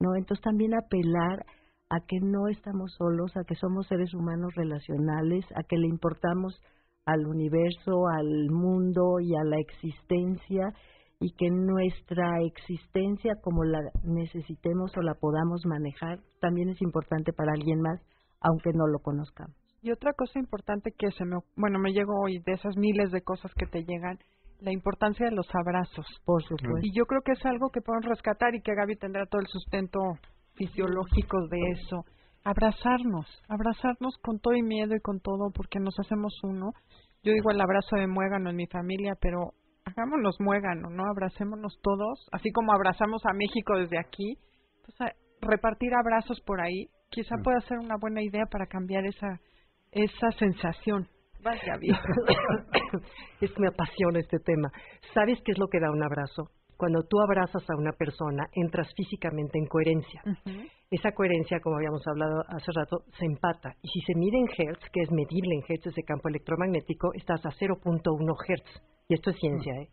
[0.00, 0.14] ¿No?
[0.16, 1.46] Entonces también apelar
[1.88, 6.60] a que no estamos solos, a que somos seres humanos relacionales, a que le importamos
[7.06, 10.72] al universo, al mundo y a la existencia
[11.20, 17.52] y que nuestra existencia como la necesitemos o la podamos manejar también es importante para
[17.52, 18.00] alguien más,
[18.40, 19.56] aunque no lo conozcamos.
[19.86, 23.22] Y otra cosa importante que se me, bueno, me llegó hoy de esas miles de
[23.22, 24.18] cosas que te llegan,
[24.58, 26.04] la importancia de los abrazos.
[26.24, 26.80] Por supuesto.
[26.82, 29.46] Y yo creo que es algo que podemos rescatar y que Gaby tendrá todo el
[29.46, 30.00] sustento
[30.56, 32.02] fisiológico de eso.
[32.42, 36.72] abrazarnos, abrazarnos con todo y miedo y con todo porque nos hacemos uno.
[37.22, 39.52] Yo digo el abrazo de muégano en mi familia, pero
[39.84, 41.04] hagámonos muégano, ¿no?
[41.08, 44.36] Abracémonos todos, así como abrazamos a México desde aquí.
[44.82, 49.38] Pues repartir abrazos por ahí quizá pueda ser una buena idea para cambiar esa
[49.92, 51.08] esa sensación.
[51.42, 51.96] Vaya bien.
[53.40, 54.70] es, me apasiona este tema.
[55.14, 56.50] ¿Sabes qué es lo que da un abrazo?
[56.76, 60.22] Cuando tú abrazas a una persona, entras físicamente en coherencia.
[60.90, 63.74] Esa coherencia, como habíamos hablado hace rato, se empata.
[63.80, 67.44] Y si se mide en hertz, que es medible en hertz ese campo electromagnético, estás
[67.46, 68.82] a 0.1 hertz.
[69.08, 69.88] Y esto es ciencia, ¿eh?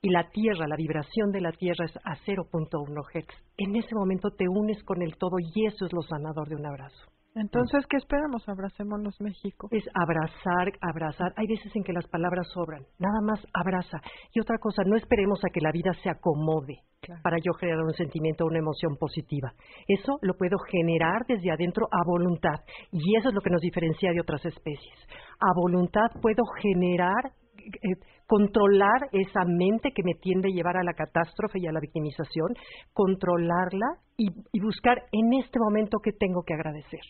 [0.00, 3.34] Y la Tierra, la vibración de la Tierra es a 0.1 hertz.
[3.58, 6.64] En ese momento te unes con el todo y eso es lo sanador de un
[6.64, 7.10] abrazo.
[7.36, 8.48] Entonces, ¿qué esperamos?
[8.48, 9.68] Abracémonos México.
[9.70, 11.34] Es abrazar, abrazar.
[11.36, 12.82] Hay veces en que las palabras sobran.
[12.98, 14.00] Nada más abraza.
[14.32, 16.78] Y otra cosa, no esperemos a que la vida se acomode
[17.22, 19.52] para yo generar un sentimiento o una emoción positiva.
[19.86, 22.64] Eso lo puedo generar desde adentro a voluntad.
[22.90, 24.96] Y eso es lo que nos diferencia de otras especies.
[25.38, 27.32] A voluntad puedo generar
[27.66, 31.80] eh, controlar esa mente que me tiende a llevar a la catástrofe y a la
[31.80, 32.54] victimización,
[32.92, 33.86] controlarla
[34.16, 37.00] y, y buscar en este momento que tengo que agradecer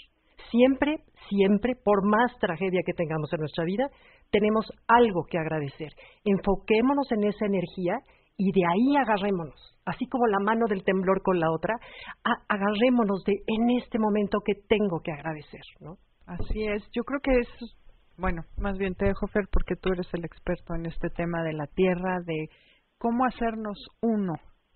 [0.51, 0.99] siempre,
[1.29, 3.89] siempre, por más tragedia que tengamos en nuestra vida,
[4.31, 5.93] tenemos algo que agradecer.
[6.25, 7.95] Enfoquémonos en esa energía
[8.37, 11.75] y de ahí agarrémonos, así como la mano del temblor con la otra,
[12.49, 15.97] agarrémonos de en este momento que tengo que agradecer, ¿no?
[16.27, 17.49] Así es, yo creo que es,
[18.19, 21.55] bueno, más bien te dejo Fer porque tú eres el experto en este tema de
[21.55, 22.49] la tierra, de
[22.99, 24.35] cómo hacernos uno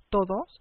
[0.09, 0.60] todos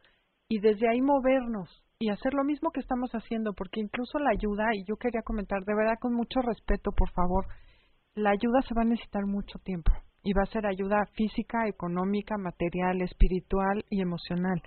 [0.49, 1.69] y desde ahí movernos
[2.01, 5.59] y hacer lo mismo que estamos haciendo, porque incluso la ayuda, y yo quería comentar
[5.65, 7.45] de verdad con mucho respeto, por favor,
[8.15, 9.91] la ayuda se va a necesitar mucho tiempo
[10.23, 14.61] y va a ser ayuda física, económica, material, espiritual y emocional.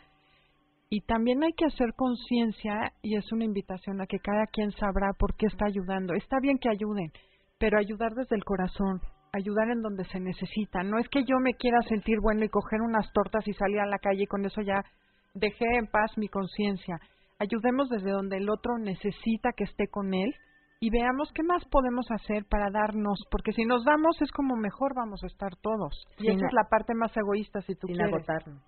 [0.91, 5.13] Y también hay que hacer conciencia y es una invitación a que cada quien sabrá
[5.19, 6.13] por qué está ayudando.
[6.13, 7.13] Está bien que ayuden,
[7.59, 9.01] pero ayudar desde el corazón,
[9.33, 10.83] ayudar en donde se necesita.
[10.83, 13.87] No es que yo me quiera sentir bueno y coger unas tortas y salir a
[13.87, 14.85] la calle y con eso ya
[15.33, 17.01] dejé en paz mi conciencia
[17.43, 20.33] ayudemos desde donde el otro necesita que esté con él
[20.81, 24.95] y veamos qué más podemos hacer para darnos, porque si nos damos es como mejor
[24.97, 25.95] vamos a estar todos.
[26.19, 28.15] Y esa es la parte más egoísta, si tú sin quieres.
[28.15, 28.63] agotarnos.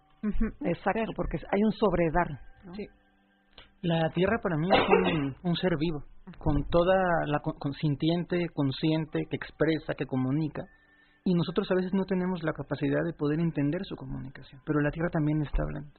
[0.63, 2.29] Exacto, porque hay un sobredar.
[2.77, 2.87] Sí.
[3.83, 6.05] La Tierra para mí es un, ser vivo,
[6.39, 6.95] con toda
[7.27, 7.43] la
[7.81, 10.63] sintiente, consciente, que expresa, que comunica.
[11.25, 14.91] Y nosotros a veces no tenemos la capacidad de poder entender su comunicación, pero la
[14.91, 15.93] Tierra también está hablando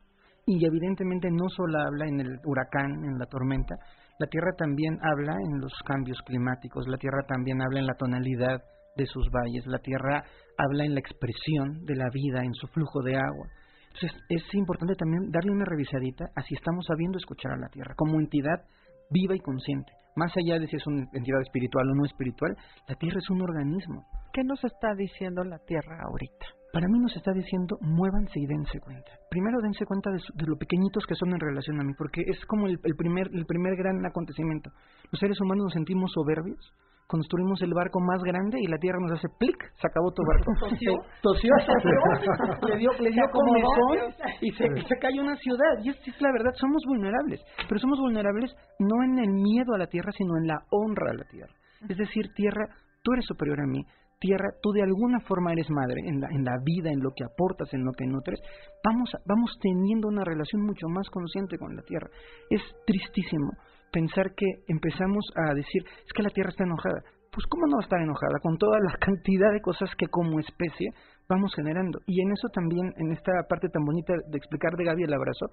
[0.46, 3.76] y evidentemente no solo habla en el huracán, en la tormenta,
[4.20, 8.62] la Tierra también habla en los cambios climáticos, la Tierra también habla en la tonalidad
[8.96, 10.24] de sus valles, la Tierra
[10.58, 13.48] habla en la expresión de la vida, en su flujo de agua.
[13.94, 17.96] Entonces es importante también darle una revisadita a si estamos sabiendo escuchar a la Tierra
[17.96, 18.64] como entidad
[19.10, 19.92] viva y consciente.
[20.16, 22.56] Más allá de si es una entidad espiritual o no espiritual,
[22.88, 24.06] la Tierra es un organismo.
[24.32, 26.46] ¿Qué nos está diciendo la Tierra ahorita?
[26.76, 29.10] Para mí nos está diciendo, muévanse y dense cuenta.
[29.32, 32.68] Primero dense cuenta de, lo pequeñitos que son en relación a mí, porque es como
[32.68, 34.72] el, primer, el primer gran acontecimiento.
[35.10, 36.60] Los seres humanos nos sentimos soberbios,
[37.08, 40.52] construimos el barco más grande y la tierra nos hace plic, se acabó tu barco.
[40.60, 40.92] Tosió,
[41.24, 41.52] tosió,
[42.68, 44.12] le dio, le dio comezón
[44.42, 45.80] y se, se cayó una ciudad.
[45.82, 47.40] Y es, es la verdad, somos vulnerables,
[47.70, 51.16] pero somos vulnerables no en el miedo a la tierra, sino en la honra a
[51.16, 51.56] la tierra.
[51.88, 52.68] Es decir, tierra,
[53.02, 53.80] tú eres superior a mí,
[54.20, 57.24] tierra, tú de alguna forma eres madre en la, en la vida, en lo que
[57.24, 58.40] aportas, en lo que nutres,
[58.84, 62.10] vamos, vamos teniendo una relación mucho más consciente con la tierra.
[62.50, 63.52] Es tristísimo
[63.92, 67.02] pensar que empezamos a decir, es que la tierra está enojada.
[67.32, 70.40] Pues cómo no va a estar enojada con toda la cantidad de cosas que como
[70.40, 70.92] especie
[71.28, 72.00] vamos generando.
[72.06, 75.48] Y en eso también, en esta parte tan bonita de explicar de Gaby el abrazo,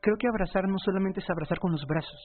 [0.00, 2.20] creo que abrazar no solamente es abrazar con los brazos,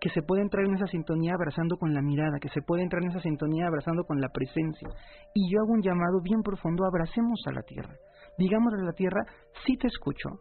[0.00, 3.02] que se puede entrar en esa sintonía abrazando con la mirada, que se puede entrar
[3.02, 4.88] en esa sintonía abrazando con la presencia.
[5.34, 7.94] Y yo hago un llamado bien profundo, abracemos a la tierra.
[8.38, 9.24] Digámosle a la tierra,
[9.64, 10.40] sí te escucho,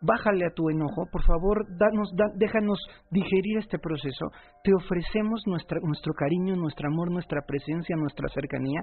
[0.00, 2.78] bájale a tu enojo, por favor, danos, déjanos
[3.10, 4.26] digerir este proceso.
[4.62, 8.80] Te ofrecemos nuestra, nuestro cariño, nuestro amor, nuestra presencia, nuestra cercanía.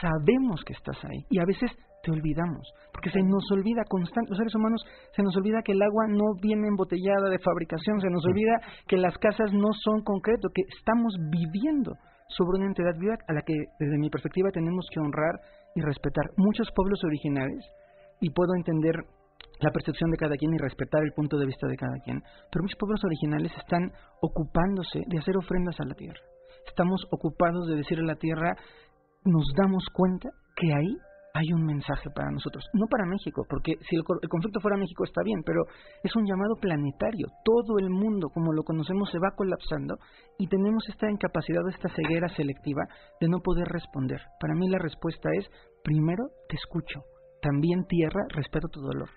[0.00, 1.70] Sabemos que estás ahí y a veces
[2.02, 2.62] te olvidamos,
[2.92, 4.80] porque se nos olvida constante, los seres humanos
[5.16, 8.54] se nos olvida que el agua no viene embotellada de fabricación, se nos olvida
[8.86, 11.92] que las casas no son concreto, que estamos viviendo
[12.28, 15.40] sobre una entidad viva a la que desde mi perspectiva tenemos que honrar
[15.74, 16.24] y respetar.
[16.36, 17.64] Muchos pueblos originales,
[18.20, 18.94] y puedo entender
[19.60, 22.22] la percepción de cada quien y respetar el punto de vista de cada quien.
[22.50, 26.20] Pero muchos pueblos originales están ocupándose de hacer ofrendas a la tierra.
[26.66, 28.54] Estamos ocupados de decirle a la tierra,
[29.24, 30.96] nos damos cuenta que ahí
[31.34, 35.04] hay un mensaje para nosotros, no para México, porque si el, el, conflicto fuera México
[35.04, 35.62] está bien, pero
[36.02, 37.28] es un llamado planetario.
[37.44, 39.98] Todo el mundo, como lo conocemos, se va colapsando
[40.38, 42.82] y tenemos esta incapacidad, esta ceguera selectiva
[43.20, 44.20] de no poder responder.
[44.40, 45.46] Para mí la respuesta es,
[45.84, 47.02] primero, te escucho.
[47.40, 49.08] También tierra, respeto tu dolor.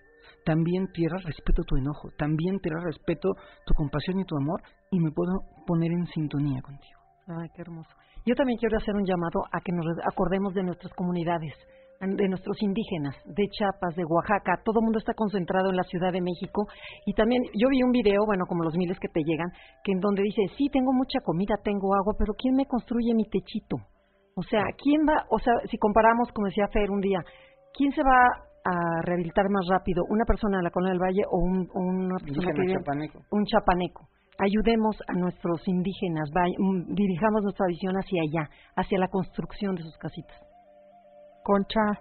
[0.45, 2.09] También tierra, respeto tu enojo.
[2.17, 3.29] También tierra, respeto
[3.65, 5.31] tu compasión y tu amor y me puedo
[5.65, 6.99] poner en sintonía contigo.
[7.27, 7.89] Ay, qué hermoso.
[8.25, 11.53] Yo también quiero hacer un llamado a que nos acordemos de nuestras comunidades,
[11.99, 14.61] de nuestros indígenas, de Chiapas, de Oaxaca.
[14.63, 16.67] Todo el mundo está concentrado en la Ciudad de México.
[17.05, 19.51] Y también yo vi un video, bueno, como los miles que te llegan,
[19.83, 23.25] que en donde dice, sí, tengo mucha comida, tengo agua, pero ¿quién me construye mi
[23.25, 23.77] techito?
[24.35, 27.19] O sea, ¿quién va, o sea, si comparamos, como decía Fer un día,
[27.73, 30.03] ¿quién se va a rehabilitar más rápido?
[30.09, 33.19] ¿Una persona de la Colonia del Valle o un, una persona que vive, chapaneco.
[33.31, 34.07] un chapaneco?
[34.41, 36.29] ayudemos a nuestros indígenas,
[36.87, 40.35] dirijamos nuestra visión hacia allá, hacia la construcción de sus casitas.
[41.43, 41.99] Concha,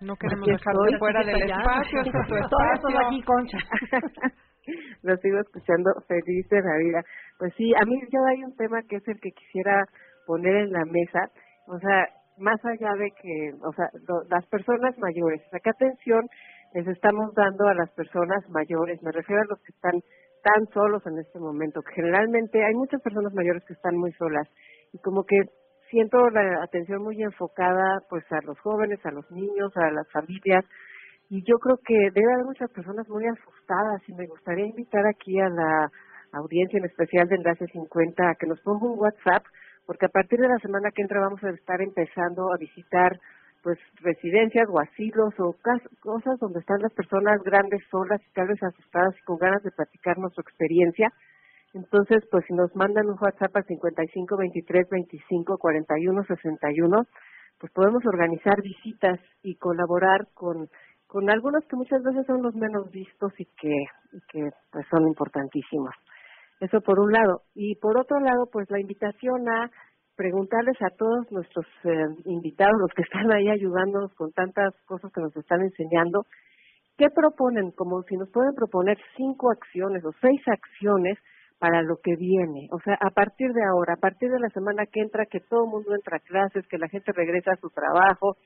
[0.00, 3.06] no queremos dejarte fuera del espacio, es tu espacio.
[3.06, 3.58] aquí, Concha.
[5.02, 7.02] Lo sigo escuchando feliz de la vida.
[7.38, 9.84] Pues sí, a mí ya hay un tema que es el que quisiera
[10.26, 11.30] poner en la mesa,
[11.66, 12.06] o sea,
[12.40, 13.90] más allá de que, o sea,
[14.28, 16.26] las personas mayores, o sea, ¿qué atención
[16.74, 19.02] les estamos dando a las personas mayores?
[19.02, 20.00] Me refiero a los que están
[20.42, 21.82] tan solos en este momento.
[21.94, 24.48] Generalmente hay muchas personas mayores que están muy solas
[24.92, 25.36] y como que
[25.90, 30.64] siento la atención muy enfocada pues a los jóvenes, a los niños, a las familias
[31.28, 35.38] y yo creo que debe haber muchas personas muy asustadas y me gustaría invitar aquí
[35.38, 35.88] a la
[36.32, 39.44] audiencia en especial de Enlace 50 a que nos ponga un WhatsApp
[39.90, 43.18] porque a partir de la semana que entra vamos a estar empezando a visitar
[43.60, 45.56] pues residencias o asilos o
[45.98, 49.72] cosas donde están las personas grandes solas y tal vez asustadas y con ganas de
[49.72, 51.12] platicarnos su experiencia.
[51.74, 57.02] Entonces, pues si nos mandan un WhatsApp al 55 23 25 41 61,
[57.58, 60.68] pues podemos organizar visitas y colaborar con
[61.08, 63.74] con algunos que muchas veces son los menos vistos y que
[64.12, 65.96] y que pues son importantísimos.
[66.60, 69.70] Eso por un lado y por otro lado, pues la invitación a
[70.14, 75.22] preguntarles a todos nuestros eh, invitados, los que están ahí ayudándonos con tantas cosas que
[75.22, 76.26] nos están enseñando,
[76.98, 77.70] ¿qué proponen?
[77.72, 81.18] Como si nos pueden proponer cinco acciones o seis acciones
[81.58, 82.68] para lo que viene.
[82.72, 85.64] O sea, a partir de ahora, a partir de la semana que entra, que todo
[85.64, 88.36] el mundo entra a clases, que la gente regresa a su trabajo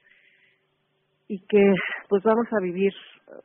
[1.28, 1.74] y que
[2.08, 2.92] pues vamos a vivir,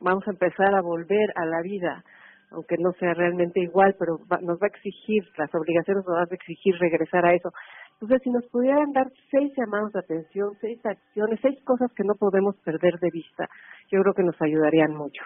[0.00, 2.04] vamos a empezar a volver a la vida,
[2.50, 6.34] aunque no sea realmente igual, pero nos va a exigir, las obligaciones nos van a
[6.34, 7.50] exigir regresar a eso.
[7.94, 12.14] Entonces, si nos pudieran dar seis llamados de atención, seis acciones, seis cosas que no
[12.14, 13.48] podemos perder de vista,
[13.90, 15.22] yo creo que nos ayudarían mucho.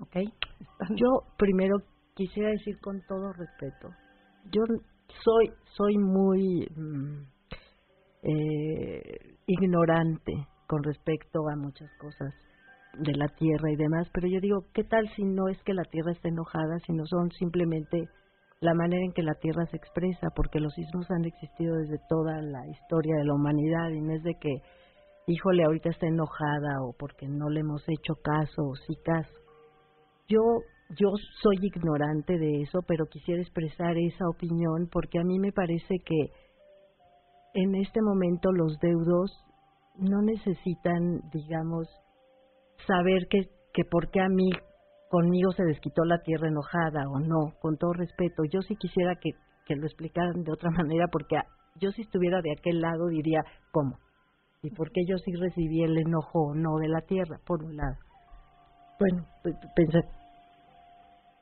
[0.00, 0.16] Ok.
[0.96, 1.78] Yo primero
[2.14, 3.90] quisiera decir con todo respeto,
[4.50, 4.62] yo
[5.22, 7.22] soy soy muy mm,
[8.22, 10.32] eh, ignorante
[10.66, 12.34] con respecto a muchas cosas
[12.98, 15.84] de la tierra y demás, pero yo digo, ¿qué tal si no es que la
[15.84, 18.08] tierra está enojada, sino son simplemente
[18.64, 22.40] la manera en que la Tierra se expresa, porque los sismos han existido desde toda
[22.40, 24.56] la historia de la humanidad y no es de que,
[25.26, 29.34] híjole, ahorita está enojada o porque no le hemos hecho caso o sí caso.
[30.28, 30.40] Yo,
[30.98, 31.08] yo
[31.42, 36.30] soy ignorante de eso, pero quisiera expresar esa opinión porque a mí me parece que
[37.52, 39.30] en este momento los deudos
[39.96, 41.86] no necesitan, digamos,
[42.86, 44.50] saber que, que por qué a mí
[45.08, 48.42] conmigo se desquitó la tierra enojada o no, con todo respeto.
[48.50, 49.30] Yo sí quisiera que,
[49.66, 51.36] que lo explicaran de otra manera porque
[51.80, 53.40] yo si estuviera de aquel lado diría,
[53.72, 53.98] ¿cómo?
[54.62, 57.76] ¿Y por qué yo sí recibí el enojo o no de la tierra, por un
[57.76, 57.96] lado?
[58.98, 59.26] Bueno,
[59.76, 60.00] pensé,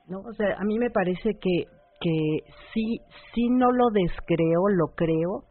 [0.07, 1.63] no, o sea, a mí me parece que,
[2.01, 2.39] que
[2.73, 2.99] sí,
[3.33, 5.45] sí no lo descreo, lo creo,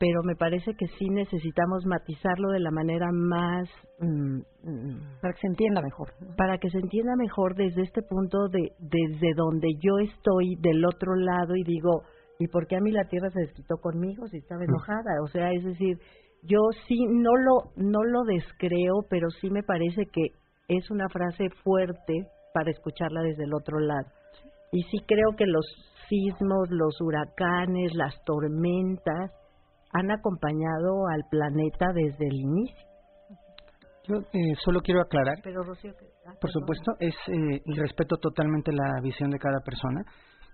[0.00, 3.68] pero me parece que sí necesitamos matizarlo de la manera más...
[3.98, 6.14] Mm, mm, para que se entienda mejor.
[6.38, 11.14] Para que se entienda mejor desde este punto de desde donde yo estoy del otro
[11.16, 12.04] lado y digo,
[12.38, 15.20] ¿y por qué a mí la tierra se desquitó conmigo si estaba enojada?
[15.22, 15.98] O sea, es decir,
[16.44, 20.28] yo sí no lo, no lo descreo, pero sí me parece que
[20.68, 24.08] es una frase fuerte para escucharla desde el otro lado.
[24.72, 25.66] Y sí creo que los
[26.08, 29.30] sismos, los huracanes, las tormentas,
[29.92, 32.90] han acompañado al planeta desde el inicio.
[34.08, 35.92] Yo eh, solo quiero aclarar, Pero, Rocío,
[36.26, 40.02] ah, por supuesto, es eh, y respeto totalmente la visión de cada persona.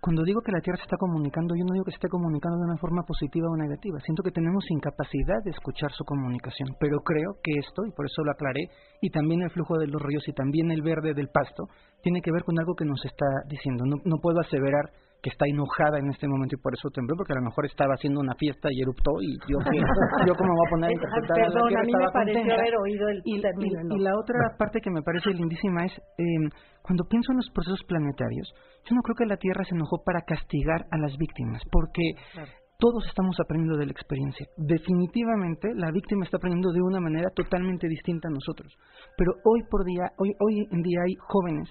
[0.00, 2.58] Cuando digo que la Tierra se está comunicando, yo no digo que se esté comunicando
[2.58, 3.98] de una forma positiva o negativa.
[4.00, 8.22] Siento que tenemos incapacidad de escuchar su comunicación, pero creo que esto, y por eso
[8.22, 8.68] lo aclaré,
[9.00, 11.64] y también el flujo de los ríos y también el verde del pasto,
[12.02, 13.84] tiene que ver con algo que nos está diciendo.
[13.86, 14.90] No, no puedo aseverar
[15.26, 17.98] que está enojada en este momento y por eso tembló, porque a lo mejor estaba
[17.98, 19.58] haciendo una fiesta y eruptó y yo,
[20.30, 22.38] yo como me voy a poner a interpretar Perdón, la Tierra a mí me pareció
[22.38, 22.54] contenta.
[22.62, 25.98] haber oído el y, término y- y la otra parte que me parece lindísima es,
[25.98, 26.46] eh,
[26.86, 28.46] cuando pienso en los procesos planetarios,
[28.86, 32.06] yo no creo que la Tierra se enojó para castigar a las víctimas, porque
[32.78, 34.46] todos estamos aprendiendo de la experiencia.
[34.56, 38.70] Definitivamente la víctima está aprendiendo de una manera totalmente distinta a nosotros.
[39.16, 41.68] Pero hoy por día, hoy, hoy en día hay jóvenes,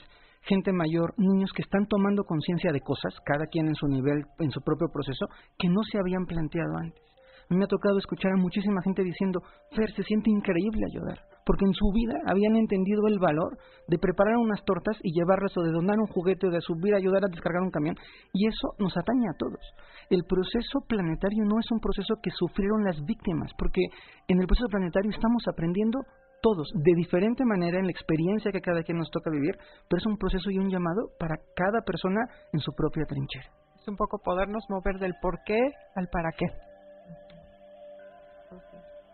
[0.47, 4.51] gente mayor, niños que están tomando conciencia de cosas, cada quien en su nivel, en
[4.51, 5.25] su propio proceso,
[5.57, 7.05] que no se habían planteado antes.
[7.45, 9.39] A mí me ha tocado escuchar a muchísima gente diciendo,
[9.75, 13.57] Fer, se siente increíble ayudar, porque en su vida habían entendido el valor
[13.87, 16.97] de preparar unas tortas y llevarlas o de donar un juguete o de subir a
[16.97, 17.95] ayudar a descargar un camión,
[18.33, 19.61] y eso nos atañe a todos.
[20.09, 23.81] El proceso planetario no es un proceso que sufrieron las víctimas, porque
[24.27, 25.99] en el proceso planetario estamos aprendiendo
[26.45, 29.57] todos, de diferente manera en la experiencia que cada quien nos toca vivir,
[29.89, 32.21] pero es un proceso y un llamado para cada persona
[32.53, 33.49] en su propia trinchera.
[33.81, 35.59] Es un poco podernos mover del por qué
[35.95, 36.45] al para qué.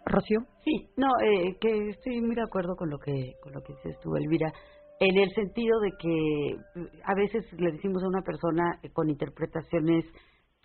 [0.05, 0.39] Rocío.
[0.65, 3.97] Sí, no, eh, que estoy muy de acuerdo con lo que con lo que dices
[4.01, 4.51] tú, Elvira,
[4.99, 9.09] en el sentido de que eh, a veces le decimos a una persona eh, con
[9.09, 10.03] interpretaciones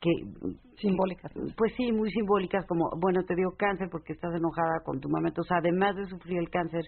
[0.01, 0.11] que
[0.79, 5.09] simbólicas, pues sí, muy simbólicas, como bueno te dio cáncer porque estás enojada con tu
[5.09, 6.85] mamá, entonces además de sufrir el cáncer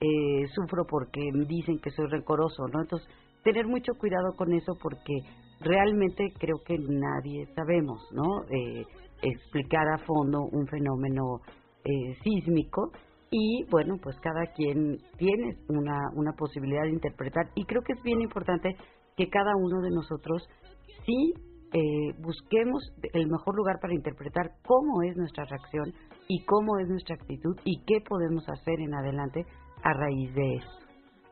[0.00, 2.80] eh, sufro porque dicen que soy rencoroso, ¿no?
[2.80, 3.08] Entonces
[3.44, 5.14] tener mucho cuidado con eso porque
[5.60, 8.44] realmente creo que nadie sabemos, ¿no?
[8.50, 8.84] Eh,
[9.22, 11.40] explicar a fondo un fenómeno
[11.84, 12.92] eh, sísmico
[13.30, 18.02] y bueno pues cada quien tiene una una posibilidad de interpretar y creo que es
[18.02, 18.74] bien importante
[19.16, 20.48] que cada uno de nosotros
[21.04, 21.34] sí
[21.72, 22.82] eh, busquemos
[23.12, 25.92] el mejor lugar para interpretar cómo es nuestra reacción
[26.28, 29.44] y cómo es nuestra actitud y qué podemos hacer en adelante
[29.82, 30.88] a raíz de eso.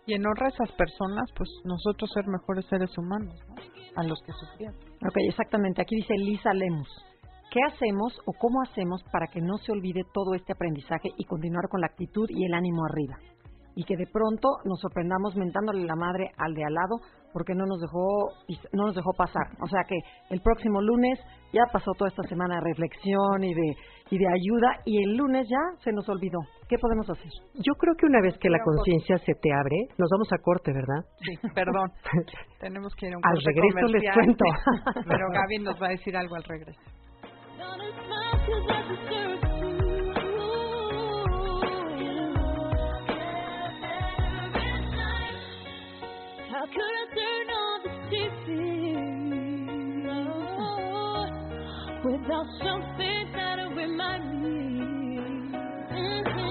[0.07, 3.55] Y en honra a esas personas, pues nosotros ser mejores seres humanos, ¿no?
[3.97, 4.77] A los que sufrieron.
[5.03, 5.83] Ok, exactamente.
[5.83, 6.89] Aquí dice Lisa Lemus.
[7.51, 11.69] ¿Qué hacemos o cómo hacemos para que no se olvide todo este aprendizaje y continuar
[11.71, 13.19] con la actitud y el ánimo arriba?
[13.75, 17.01] Y que de pronto nos sorprendamos mentándole la madre al de al lado
[17.33, 18.31] porque no nos dejó
[18.73, 19.47] no nos dejó pasar.
[19.63, 19.97] O sea que
[20.31, 21.19] el próximo lunes
[21.53, 23.77] ya pasó toda esta semana de reflexión y de
[24.11, 26.39] y de ayuda y el lunes ya se nos olvidó.
[26.69, 27.31] ¿Qué podemos hacer?
[27.55, 30.73] Yo creo que una vez que la conciencia se te abre, nos vamos a corte,
[30.73, 31.03] ¿verdad?
[31.23, 31.91] Sí, perdón.
[32.61, 34.15] Tenemos que ir a un Al regreso les comercial.
[34.15, 34.45] cuento.
[35.09, 36.81] Pero Gaby nos va a decir algo al regreso.
[52.27, 52.57] Mhm.
[55.97, 56.47] Easy?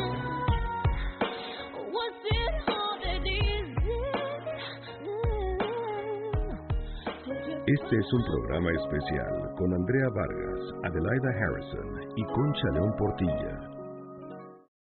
[7.68, 13.75] Este es un programa especial con Andrea Vargas, Adelaida Harrison y Concha León Portilla.